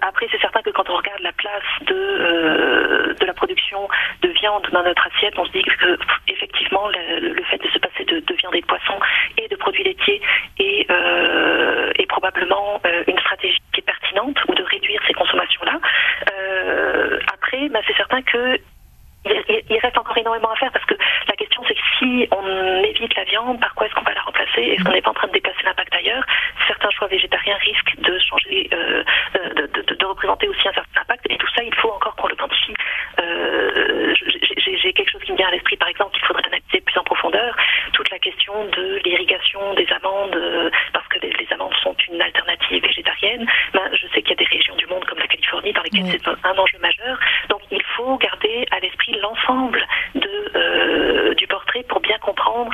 après, 0.02 0.26
c'est 0.30 0.40
certain 0.40 0.62
que 0.62 0.70
quand 0.70 0.88
on 0.90 0.96
regarde 0.96 1.20
la 1.20 1.32
place 1.32 1.70
de 1.82 3.14
de 3.18 3.26
la 3.26 3.35
production 3.35 3.88
de 4.22 4.28
viande 4.28 4.66
dans 4.72 4.82
notre 4.82 5.06
assiette, 5.06 5.35
on 5.38 5.44
se 5.46 5.52
dit 5.52 5.62
que 5.62 5.98
effectivement 6.28 6.88
le, 6.88 7.42
fait 7.44 7.62
de 7.62 7.68
se 7.68 7.78
passer 7.78 8.04
de, 8.04 8.20
de 8.20 8.35
viande 8.35 8.54
et 8.54 8.61
de 8.61 8.66
poisson 8.66 8.98
et 9.38 9.48
de 9.48 9.56
produits 9.56 9.85
laitiers 9.85 10.20
est, 10.59 10.90
est 10.90 12.06
probablement 12.06 12.80
une 13.06 13.18
stratégie 13.20 13.59
qui 13.72 13.80
est 13.80 13.85
pertinente 13.85 14.38
ou 14.48 14.54
de 14.54 14.62
réduire 14.62 15.00
ces 15.06 15.14
consommations-là. 15.14 15.78
Euh, 16.32 17.18
après, 17.32 17.68
bah, 17.68 17.80
c'est 17.87 17.96
certain 17.96 18.22
que 18.22 18.59
il, 19.24 19.78
reste 19.82 19.98
encore 19.98 20.16
énormément 20.16 20.52
à 20.52 20.56
faire 20.56 20.70
parce 20.70 20.85
que 20.85 20.94
la 21.28 21.35
question 21.57 21.62
c'est 21.69 21.75
que 21.75 21.81
si 21.99 22.29
on 22.33 22.85
évite 22.85 23.14
la 23.16 23.25
viande, 23.25 23.61
par 23.61 23.75
quoi 23.75 23.87
est-ce 23.87 23.95
qu'on 23.95 24.03
va 24.03 24.14
la 24.14 24.23
remplacer? 24.23 24.61
Est-ce 24.61 24.85
qu'on 24.85 24.92
n'est 24.92 25.03
pas 25.03 25.11
en 25.11 25.14
train 25.14 25.29
de 25.29 25.33
déplacer 25.33 25.62
l'impact 25.64 25.95
ailleurs? 25.95 26.25
Certains 26.66 26.90
choix 26.90 27.09
végétariens 27.09 27.57
risquent 27.57 28.01
de 28.01 28.19
changer, 28.19 28.69
euh, 28.73 29.03
de, 29.55 29.95
de, 29.95 30.05
représenter 30.05 30.49
aussi 30.49 30.69
un 30.69 30.73
certain 30.73 31.01
impact 31.01 31.27
et 31.29 31.37
tout 31.37 31.49
ça 31.55 31.62
il 31.62 31.75
faut 31.75 31.90
encore 31.90 32.14
qu'on 32.16 32.29
le 32.29 32.37
quantifie. 32.37 32.75
Euh, 33.21 34.14
j'ai 34.14 34.92
quelque 34.92 35.11
chose 35.11 35.23
qui 35.23 35.33
me 35.33 35.37
vient 35.37 35.49
à 35.49 35.51
l'esprit 35.51 35.77
par 35.77 35.88
exemple 35.88 36.12
qu'il 36.16 36.25
faudrait 36.27 36.45
analyser 36.47 36.81
plus 36.81 36.99
en 36.99 37.05
profondeur 37.05 37.57
toute 37.92 38.11
la 38.11 38.19
question 38.19 38.53
de 38.66 39.01
l'irrigation 39.05 39.75
des 39.75 39.87
amandes 39.92 40.38
parce 40.92 41.07
que 41.09 41.19
les, 41.21 41.35
amandes 41.53 41.75
sont 41.83 41.95
une 42.11 42.21
alternative 42.21 42.83
végétarienne. 42.83 43.47
Ben, 43.73 43.88
je 43.92 44.07
sais 44.09 44.23
qu'il 44.23 44.31
y 44.31 44.33
a 44.33 44.37
des 44.37 44.45
régions 44.45 44.77
du 44.77 44.87
monde 44.87 45.05
comme 45.05 45.19
la 45.19 45.27
Californie 45.27 45.73
dans 45.73 45.83
lesquelles 45.83 46.11
c'est 46.11 46.29
un 46.29 46.59
enjeu 46.59 46.79
majeur. 46.79 47.19
Donc 47.49 47.62
il 47.71 47.83
faut 47.97 48.16
garder 48.19 48.66
à 48.71 48.81
l'esprit 48.81 49.19
l'ensemble 49.21 49.87
de, 50.14 50.53
euh, 50.55 51.35
du 51.35 51.47
portrait 51.47 51.83
pour 51.85 52.01
bien 52.01 52.19
comprendre 52.19 52.71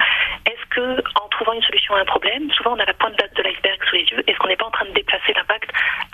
est-ce 0.46 0.66
que 0.70 1.02
en 1.20 1.28
trouvant 1.28 1.52
une 1.52 1.62
solution 1.62 1.94
à 1.94 2.00
un 2.00 2.04
problème, 2.04 2.50
souvent 2.52 2.74
on 2.74 2.78
a 2.78 2.84
la 2.84 2.94
pointe 2.94 3.14
de 3.14 3.42
l'iceberg 3.42 3.78
sous 3.88 3.96
les 3.96 4.04
yeux, 4.04 4.22
est-ce 4.26 4.38
qu'on 4.38 4.48
n'est 4.48 4.56
pas 4.56 4.66
en 4.66 4.70
train 4.70 4.86
de 4.86 4.92
déplacer 4.92 5.32
l'impact 5.34 5.70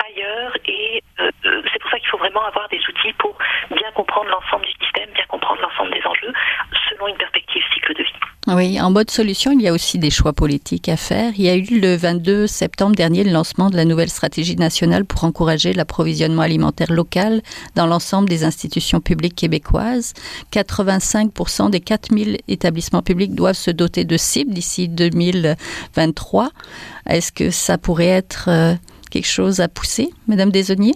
ailleurs 0.07 0.52
et 0.66 1.02
euh, 1.20 1.31
euh, 1.46 1.62
c'est 1.72 1.81
pour 1.81 1.90
ça 1.90 1.98
qu'il 1.98 2.09
faut 2.09 2.18
vraiment 2.18 2.44
avoir 2.44 2.68
des 2.68 2.81
outils 2.88 3.12
pour 3.14 3.37
bien 3.70 3.90
comprendre 3.94 4.31
l'ensemble 4.31 4.66
du 4.66 4.72
système, 4.85 5.11
bien 5.14 5.24
comprendre 5.28 5.61
l'ensemble 5.62 5.92
des 5.92 6.04
enjeux 6.07 6.33
selon 6.88 7.09
une 7.09 7.16
perspective 7.16 7.62
cycle 7.74 7.94
de 7.94 8.02
vie. 8.02 8.14
En 8.80 8.90
mode 8.90 9.10
solution, 9.10 9.50
il 9.52 9.60
y 9.62 9.68
a 9.68 9.72
aussi 9.72 9.98
des 9.98 10.10
choix 10.10 10.32
politiques 10.32 10.88
à 10.88 10.96
faire. 10.96 11.32
Il 11.36 11.44
y 11.44 11.48
a 11.48 11.56
eu 11.56 11.80
le 11.80 11.96
22 11.96 12.46
septembre 12.46 12.94
dernier 12.94 13.24
le 13.24 13.32
lancement 13.32 13.70
de 13.70 13.76
la 13.76 13.84
nouvelle 13.84 14.10
stratégie 14.10 14.56
nationale 14.56 15.04
pour 15.04 15.24
encourager 15.24 15.72
l'approvisionnement 15.72 16.42
alimentaire 16.42 16.92
local 16.92 17.42
dans 17.74 17.86
l'ensemble 17.86 18.28
des 18.28 18.44
institutions 18.44 19.00
publiques 19.00 19.34
québécoises. 19.34 20.12
85% 20.52 21.70
des 21.70 21.80
4000 21.80 22.38
établissements 22.46 23.02
publics 23.02 23.34
doivent 23.34 23.56
se 23.56 23.70
doter 23.70 24.04
de 24.04 24.16
cibles 24.16 24.54
d'ici 24.54 24.88
2023. 24.88 26.50
Est-ce 27.06 27.32
que 27.32 27.50
ça 27.50 27.78
pourrait 27.78 28.06
être 28.06 28.48
euh, 28.48 28.74
quelque 29.10 29.26
chose 29.26 29.60
à 29.60 29.68
pousser, 29.68 30.10
Madame 30.28 30.50
Desonnier? 30.50 30.94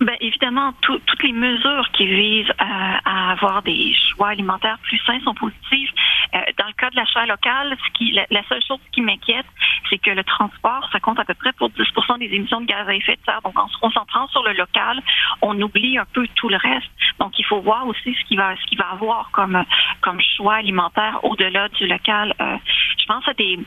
Ben, 0.00 0.16
évidemment, 0.20 0.72
toutes 0.82 1.22
les 1.22 1.32
mesures 1.32 1.88
qui 1.92 2.06
visent 2.06 2.52
à, 2.58 3.30
avoir 3.30 3.62
des 3.62 3.94
choix 3.94 4.28
alimentaires 4.28 4.78
plus 4.82 4.98
sains 5.06 5.20
sont 5.20 5.34
positives. 5.34 5.90
Euh, 6.34 6.40
dans 6.58 6.66
le 6.66 6.72
cas 6.72 6.90
de 6.90 6.96
l'achat 6.96 7.24
local, 7.26 7.76
ce 7.78 7.92
qui, 7.92 8.12
la, 8.12 8.42
seule 8.48 8.62
chose 8.66 8.80
qui 8.92 9.02
m'inquiète, 9.02 9.46
c'est 9.88 9.98
que 9.98 10.10
le 10.10 10.24
transport, 10.24 10.88
ça 10.92 10.98
compte 10.98 11.20
à 11.20 11.24
peu 11.24 11.34
près 11.34 11.52
pour 11.52 11.70
10% 11.70 12.18
des 12.18 12.26
émissions 12.26 12.60
de 12.60 12.66
gaz 12.66 12.88
à 12.88 12.94
effet 12.94 13.16
de 13.16 13.24
serre. 13.24 13.40
Donc, 13.42 13.58
en 13.58 13.68
se 13.68 13.78
concentrant 13.78 14.26
sur 14.28 14.42
le 14.42 14.52
local, 14.52 15.00
on 15.42 15.60
oublie 15.60 15.96
un 15.96 16.06
peu 16.12 16.26
tout 16.34 16.48
le 16.48 16.56
reste. 16.56 16.90
Donc, 17.20 17.38
il 17.38 17.44
faut 17.44 17.60
voir 17.60 17.86
aussi 17.86 18.14
ce 18.14 18.24
qu'il 18.26 18.36
va, 18.36 18.56
ce 18.56 18.66
qu'il 18.66 18.78
va 18.78 18.90
avoir 18.90 19.30
comme, 19.30 19.64
comme 20.00 20.20
choix 20.36 20.56
alimentaire 20.56 21.20
au-delà 21.22 21.68
du 21.68 21.86
local. 21.86 22.34
Euh, 22.40 22.56
je 22.98 23.04
pense 23.06 23.26
à 23.28 23.34
des 23.34 23.58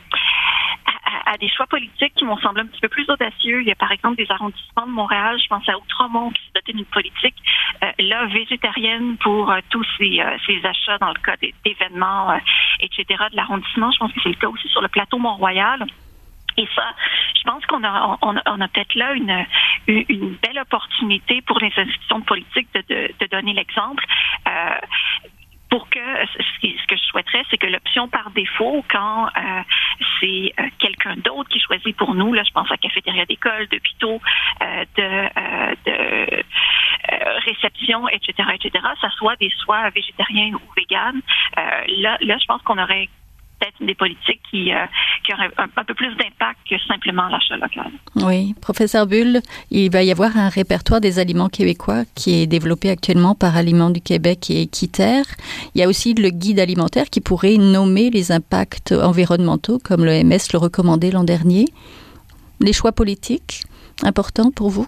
à, 1.26 1.36
des 1.38 1.48
choix 1.48 1.66
politiques 1.66 2.14
qui 2.14 2.24
m'ont 2.24 2.38
semblé 2.38 2.62
un 2.62 2.66
petit 2.66 2.80
peu 2.80 2.88
plus 2.88 3.08
audacieux. 3.08 3.60
Il 3.62 3.68
y 3.68 3.72
a 3.72 3.74
par 3.74 3.92
exemple 3.92 4.16
des 4.16 4.30
arrondissements 4.30 4.86
de 4.86 4.92
Montréal, 4.92 5.38
je 5.42 5.48
pense 5.48 5.68
à 5.68 5.76
Outremont, 5.78 6.30
qui 6.30 6.42
se 6.46 6.52
doté 6.54 6.72
d'une 6.72 6.84
politique 6.84 7.36
euh, 7.82 7.90
là 7.98 8.26
végétarienne 8.26 9.16
pour 9.18 9.50
euh, 9.50 9.60
tous 9.70 9.86
ces, 9.96 10.20
euh, 10.20 10.36
ces, 10.46 10.64
achats 10.64 10.98
dans 10.98 11.08
le 11.08 11.20
cas 11.20 11.36
d'événements, 11.64 12.38
etc. 12.80 13.04
de 13.30 13.36
l'arrondissement. 13.36 13.90
Je 13.92 13.98
pense 13.98 14.12
que 14.12 14.20
c'est 14.22 14.30
le 14.30 14.34
cas 14.34 14.48
aussi 14.48 14.68
sur 14.68 14.82
le 14.82 14.88
plateau 14.88 15.18
Mont-Royal. 15.18 15.86
Et 16.56 16.68
ça, 16.74 16.92
je 17.36 17.42
pense 17.44 17.64
qu'on 17.66 17.84
a, 17.84 18.18
on, 18.20 18.36
a 18.36 18.68
peut-être 18.68 18.96
là 18.96 19.12
une, 19.12 19.46
une 19.86 20.36
belle 20.42 20.58
opportunité 20.58 21.40
pour 21.42 21.60
les 21.60 21.72
institutions 21.76 22.20
politiques 22.22 22.68
de, 22.74 22.82
de, 22.88 23.14
de 23.20 23.26
donner 23.26 23.52
l'exemple. 23.52 24.04
Euh, 24.48 24.74
pour 25.70 25.88
que 25.90 25.98
ce 25.98 26.86
que 26.86 26.96
je 26.96 27.02
souhaiterais, 27.02 27.44
c'est 27.50 27.58
que 27.58 27.66
l'option 27.66 28.08
par 28.08 28.30
défaut, 28.30 28.84
quand 28.90 29.26
euh, 29.26 29.62
c'est 30.20 30.52
euh, 30.58 30.68
quelqu'un 30.78 31.16
d'autre 31.16 31.48
qui 31.50 31.60
choisit 31.60 31.96
pour 31.96 32.14
nous, 32.14 32.32
là, 32.32 32.42
je 32.42 32.52
pense 32.52 32.70
à 32.70 32.76
cafétéria 32.76 33.24
d'école, 33.26 33.66
d'hôpitaux, 33.68 34.20
euh, 34.62 34.84
de, 34.96 35.90
de 35.90 36.44
réception, 37.46 38.08
etc., 38.08 38.48
etc., 38.54 38.84
ça 39.00 39.10
soit 39.10 39.36
des 39.36 39.50
soins 39.58 39.88
végétariens 39.90 40.52
ou 40.54 40.72
véganes. 40.76 41.20
là, 41.56 42.18
là, 42.20 42.38
je 42.38 42.46
pense 42.46 42.62
qu'on 42.62 42.78
aurait 42.78 43.08
peut-être 43.58 43.86
des 43.86 43.94
politiques 43.94 44.40
qui, 44.50 44.72
euh, 44.72 44.86
qui 45.24 45.32
auraient 45.32 45.50
un, 45.58 45.84
peu 45.84 45.94
plus 45.94 46.14
d'impact 46.16 46.58
que 46.68 46.76
simplement 46.86 47.28
l'achat 47.28 47.56
local. 47.56 47.90
Oui, 48.16 48.54
professeur 48.60 49.06
Bull, 49.06 49.40
il 49.70 49.90
va 49.90 50.02
y 50.02 50.10
avoir 50.10 50.36
un 50.36 50.48
répertoire 50.48 51.00
des 51.00 51.18
aliments 51.18 51.48
québécois 51.48 52.04
qui 52.14 52.42
est 52.42 52.46
développé 52.46 52.90
actuellement 52.90 53.34
par 53.34 53.56
Aliments 53.56 53.90
du 53.90 54.00
Québec 54.00 54.50
et 54.50 54.62
Équiterre. 54.62 55.24
Il 55.74 55.80
y 55.80 55.84
a 55.84 55.88
aussi 55.88 56.14
le 56.14 56.30
guide 56.30 56.60
alimentaire 56.60 57.10
qui 57.10 57.20
pourrait 57.20 57.56
nommer 57.56 58.10
les 58.10 58.32
impacts 58.32 58.92
environnementaux 58.92 59.78
comme 59.82 60.04
l'OMS 60.04 60.38
le 60.52 60.58
recommandait 60.58 61.10
l'an 61.10 61.24
dernier. 61.24 61.66
Les 62.60 62.72
choix 62.72 62.92
politiques 62.92 63.62
importants 64.02 64.50
pour 64.50 64.70
vous? 64.70 64.86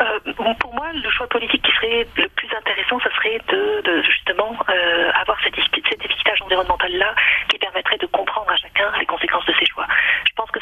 Euh, 0.00 0.54
pour 0.58 0.74
moi, 0.74 0.86
le 0.92 1.10
choix 1.10 1.26
politique 1.28 1.62
qui 1.62 1.72
serait 1.72 2.06
le 2.16 2.28
plus 2.28 2.48
intéressant, 2.56 2.98
ce 3.00 3.10
serait 3.10 3.38
de, 3.48 4.02
justement 4.02 4.56
euh, 4.68 5.10
avoir 5.20 5.38
cet, 5.42 5.56
étiquetage 5.56 6.42
environnemental-là 6.42 7.14
qui 7.48 7.58
permettrait 7.58 7.98
de 7.98 8.06
comprendre 8.06 8.50
à 8.50 8.56
chacun 8.56 8.90
les 8.98 9.06
conséquences 9.06 9.46
de 9.46 9.54
ses 9.58 9.66
choix. 9.66 9.86
Je 10.26 10.32
pense 10.34 10.50
que 10.50 10.58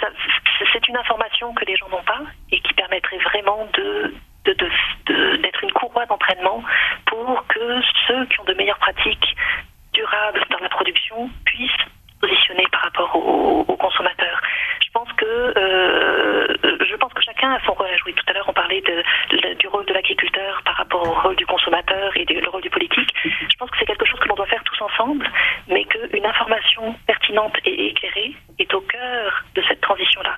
c'est 0.73 0.89
une 0.89 0.97
information 0.97 1.55
que 1.55 1.65
les 1.65 1.77
gens 1.77 1.89
n'ont 1.89 2.03
pas 2.03 2.21
et 2.51 2.61
qui 2.61 2.75
permettrait 2.75 3.19
vraiment 3.19 3.67
d'être 4.45 5.63
une 5.63 5.73
courroie 5.73 6.07
d'entraînement 6.07 6.63
pour 7.07 7.47
que 7.49 7.81
ceux 8.07 8.27
qui 8.27 8.41
ont 8.41 8.45
de 8.45 8.55
meilleures 8.55 8.79
pratiques 8.79 9.37
durables 9.93 10.45
dans 10.51 10.59
la 10.59 10.69
production 10.69 11.31
puissent 11.45 11.71
positionner 12.21 12.65
par 12.71 12.83
rapport 12.83 13.17
aux, 13.17 13.77
consommateurs. 13.77 14.41
Je 14.81 14.91
pense 14.93 15.13
que 15.15 15.25
euh, 15.27 16.12
son 17.65 17.73
rôle 17.73 17.89
à 17.89 17.97
jouer. 17.97 18.13
Tout 18.13 18.25
à 18.29 18.33
l'heure, 18.33 18.49
on 18.49 18.53
parlait 18.53 18.81
de, 18.81 19.55
du 19.55 19.69
rôle 19.69 19.85
de 19.87 19.93
l'agriculteur 19.93 20.63
par 20.65 20.77
rapport 20.77 21.03
au 21.03 21.13
rôle 21.21 21.37
du 21.37 21.47
consommateur 21.47 22.17
et 22.17 22.25
le 22.25 22.49
rôle 22.49 22.63
du 22.63 22.71
politique. 22.71 23.13
Je 23.25 23.57
pense 23.59 23.71
que 23.71 23.79
c'est 23.79 23.87
quelque 23.87 24.07
chose 24.07 24.21
que 24.21 24.29
l'on 24.29 24.37
doit 24.37 24.47
faire 24.47 24.63
tous 24.65 24.81
ensemble, 24.83 25.29
mais 25.69 25.85
qu'une 25.85 26.27
information 26.27 26.95
pertinente 27.07 27.57
et 27.65 27.89
éclairée 27.89 28.33
est 28.59 28.73
au 28.75 28.81
cœur 28.83 29.45
de 29.55 29.63
cette 29.69 29.81
transition-là. 29.81 30.37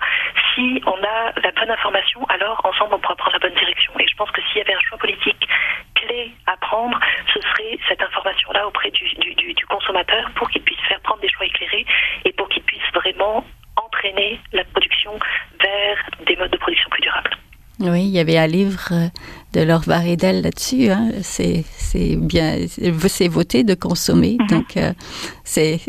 Si 0.54 0.82
on 0.86 0.96
a 1.02 1.32
la 1.40 1.50
bonne 1.52 1.70
information, 1.70 2.24
alors 2.28 2.60
ensemble 2.64 2.94
on 2.94 2.98
pourra 2.98 3.16
prendre 3.16 3.32
la 3.32 3.38
bonne 3.38 3.58
direction. 3.58 3.92
Et 3.98 4.06
je 4.08 4.16
pense 4.16 4.30
que 4.30 4.40
s'il 4.42 4.58
y 4.58 4.60
avait 4.60 4.74
un 4.74 4.80
choix 4.80 4.98
politique 4.98 5.48
clé 5.94 6.32
à 6.46 6.56
prendre, 6.56 6.98
ce 7.32 7.40
serait 7.40 7.78
cette 7.88 8.02
information-là 8.02 8.66
auprès 8.66 8.90
du, 8.90 9.04
du 9.14 9.66
consommateur 9.66 10.30
pour 10.36 10.48
qu'il 10.50 10.62
puisse 10.62 10.80
faire 10.88 11.00
prendre 11.00 11.20
des 11.20 11.28
choix 11.28 11.46
éclairés 11.46 11.84
et 12.24 12.32
pour 12.32 12.48
qu'ils 12.48 12.62
puissent 12.62 12.92
vraiment 12.94 13.44
entraîner 13.76 14.40
la 14.52 14.64
production 14.64 15.18
vers 15.60 15.96
des 16.26 16.36
modes 16.36 16.50
de 16.50 16.56
production 16.58 16.88
plus 16.90 17.02
durables. 17.02 17.30
Oui, 17.84 18.04
il 18.04 18.10
y 18.10 18.18
avait 18.18 18.38
un 18.38 18.46
livre 18.46 18.88
euh, 18.92 19.08
de 19.52 19.60
Laure 19.60 19.82
Varedel 19.82 20.42
là-dessus. 20.42 20.90
Hein. 20.90 21.10
C'est, 21.22 21.64
bien, 22.16 22.66
c'est 23.08 23.28
voter 23.28 23.62
de 23.62 23.74
consommer. 23.74 24.36
Mhm. 24.40 24.46
Donc, 24.48 24.76
euh, 24.76 24.92
c'est, 25.44 25.80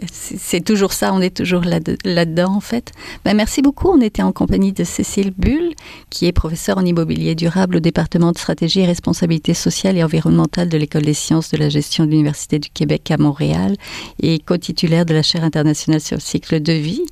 toujours 0.65 0.93
ça. 0.93 1.13
On 1.13 1.21
est 1.21 1.35
toujours 1.35 1.61
là, 1.61 1.79
là-dedans, 2.03 2.55
en 2.55 2.59
fait. 2.59 2.91
Ben, 3.23 3.33
merci 3.33 3.61
beaucoup. 3.61 3.89
On 3.89 4.01
était 4.01 4.23
en 4.23 4.31
compagnie 4.31 4.73
de 4.73 4.83
Cécile 4.83 5.31
Bull, 5.37 5.73
qui 6.15 6.27
est 6.27 6.31
professeure 6.31 6.77
en 6.77 6.85
immobilier 6.85 7.35
durable 7.35 7.75
au 7.75 7.79
département 7.81 8.31
de 8.31 8.37
stratégie 8.37 8.79
et 8.79 8.85
responsabilité 8.85 9.53
sociale 9.53 9.97
et 9.97 10.03
environnementale 10.03 10.69
de 10.69 10.77
l'École 10.77 11.01
des 11.01 11.13
sciences 11.13 11.51
de 11.51 11.57
la 11.57 11.67
gestion 11.67 12.05
de 12.05 12.11
l'Université 12.11 12.57
du 12.57 12.69
Québec 12.69 13.11
à 13.11 13.17
Montréal 13.17 13.75
et 14.23 14.39
co-titulaire 14.39 15.05
de 15.05 15.13
la 15.13 15.21
chaire 15.21 15.43
internationale 15.43 15.99
sur 15.99 16.15
le 16.15 16.21
cycle 16.21 16.61
de 16.61 16.71
vie. 16.71 17.03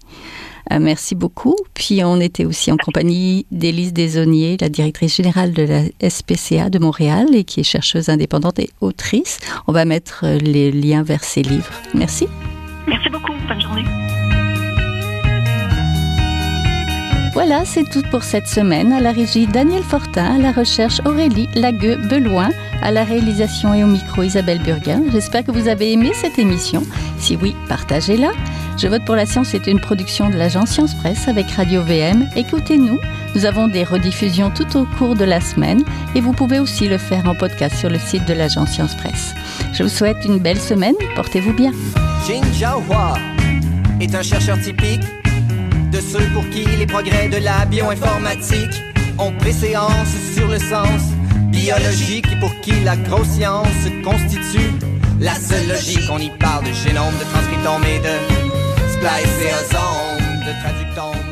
Euh, 0.71 0.79
merci 0.79 1.15
beaucoup. 1.15 1.57
Puis 1.73 2.01
on 2.05 2.21
était 2.21 2.45
aussi 2.45 2.71
en 2.71 2.77
compagnie 2.77 3.45
d'Élise 3.51 3.91
Desauniers, 3.91 4.55
la 4.61 4.69
directrice 4.69 5.17
générale 5.17 5.51
de 5.51 5.63
la 5.63 6.09
SPCA 6.09 6.69
de 6.69 6.79
Montréal 6.79 7.27
et 7.35 7.43
qui 7.43 7.59
est 7.59 7.63
chercheuse 7.63 8.07
indépendante 8.07 8.59
et 8.59 8.69
autrice. 8.79 9.39
On 9.67 9.73
va 9.73 9.83
mettre 9.83 10.21
euh, 10.23 10.37
les 10.37 10.71
liens 10.71 11.03
vers 11.03 11.25
ses 11.25 11.41
livres. 11.41 11.73
Merci. 11.93 12.27
Merci 12.87 13.09
beaucoup. 13.09 13.33
Bonne 13.49 13.59
journée. 13.59 14.12
Voilà, 17.33 17.65
c'est 17.65 17.89
tout 17.89 18.03
pour 18.11 18.23
cette 18.23 18.47
semaine. 18.47 18.93
À 18.93 18.99
la 18.99 19.11
régie 19.11 19.47
Daniel 19.47 19.81
Fortin, 19.81 20.35
à 20.35 20.37
la 20.37 20.51
recherche 20.51 21.01
Aurélie 21.03 21.49
Lagueux-Beloin, 21.55 22.49
à 22.83 22.91
la 22.91 23.03
réalisation 23.03 23.73
et 23.73 23.83
au 23.83 23.87
micro 23.87 24.21
Isabelle 24.21 24.61
Burguin. 24.61 25.01
J'espère 25.11 25.43
que 25.43 25.51
vous 25.51 25.67
avez 25.67 25.93
aimé 25.93 26.11
cette 26.13 26.37
émission. 26.37 26.83
Si 27.17 27.35
oui, 27.35 27.55
partagez-la. 27.67 28.31
Je 28.77 28.87
vote 28.87 29.03
pour 29.05 29.15
la 29.15 29.25
science 29.25 29.55
est 29.55 29.65
une 29.65 29.79
production 29.79 30.29
de 30.29 30.35
l'agence 30.35 30.69
Science 30.69 30.93
Presse 30.93 31.27
avec 31.27 31.49
Radio 31.49 31.81
VM. 31.81 32.29
Écoutez-nous, 32.35 32.99
nous 33.35 33.45
avons 33.45 33.67
des 33.67 33.83
rediffusions 33.83 34.51
tout 34.51 34.77
au 34.77 34.85
cours 34.85 35.15
de 35.15 35.25
la 35.25 35.41
semaine 35.41 35.83
et 36.13 36.21
vous 36.21 36.33
pouvez 36.33 36.59
aussi 36.59 36.87
le 36.87 36.99
faire 36.99 37.27
en 37.27 37.33
podcast 37.33 37.75
sur 37.77 37.89
le 37.89 37.97
site 37.97 38.25
de 38.27 38.33
l'agence 38.33 38.69
Science 38.69 38.95
Presse. 38.95 39.33
Je 39.73 39.81
vous 39.81 39.89
souhaite 39.89 40.23
une 40.25 40.37
belle 40.37 40.59
semaine, 40.59 40.95
portez-vous 41.15 41.53
bien. 41.53 41.71
Est 43.99 44.13
un 44.13 44.23
chercheur 44.23 44.59
typique 44.59 45.01
de 45.93 46.01
ceux 46.01 46.27
pour 46.33 46.47
qui 46.49 46.65
les 46.65 46.87
progrès 46.87 47.29
de 47.29 47.37
la 47.37 47.65
bioinformatique 47.65 48.81
ont 49.19 49.31
préséance 49.33 50.13
sur 50.33 50.47
le 50.47 50.57
sens 50.57 51.01
biologique 51.51 52.25
et 52.31 52.39
pour 52.39 52.51
qui 52.61 52.71
la 52.83 52.97
grosse 52.97 53.37
constitue 54.03 54.71
la 55.19 55.35
seule 55.35 55.67
logique. 55.67 56.09
On 56.11 56.17
y 56.17 56.31
parle 56.31 56.65
de 56.65 56.73
génome, 56.73 57.13
de 57.19 57.25
transcriptome 57.25 57.83
et 57.83 57.99
de 57.99 58.15
spliceosome, 58.93 60.39
de 60.47 60.61
traductome. 60.61 61.22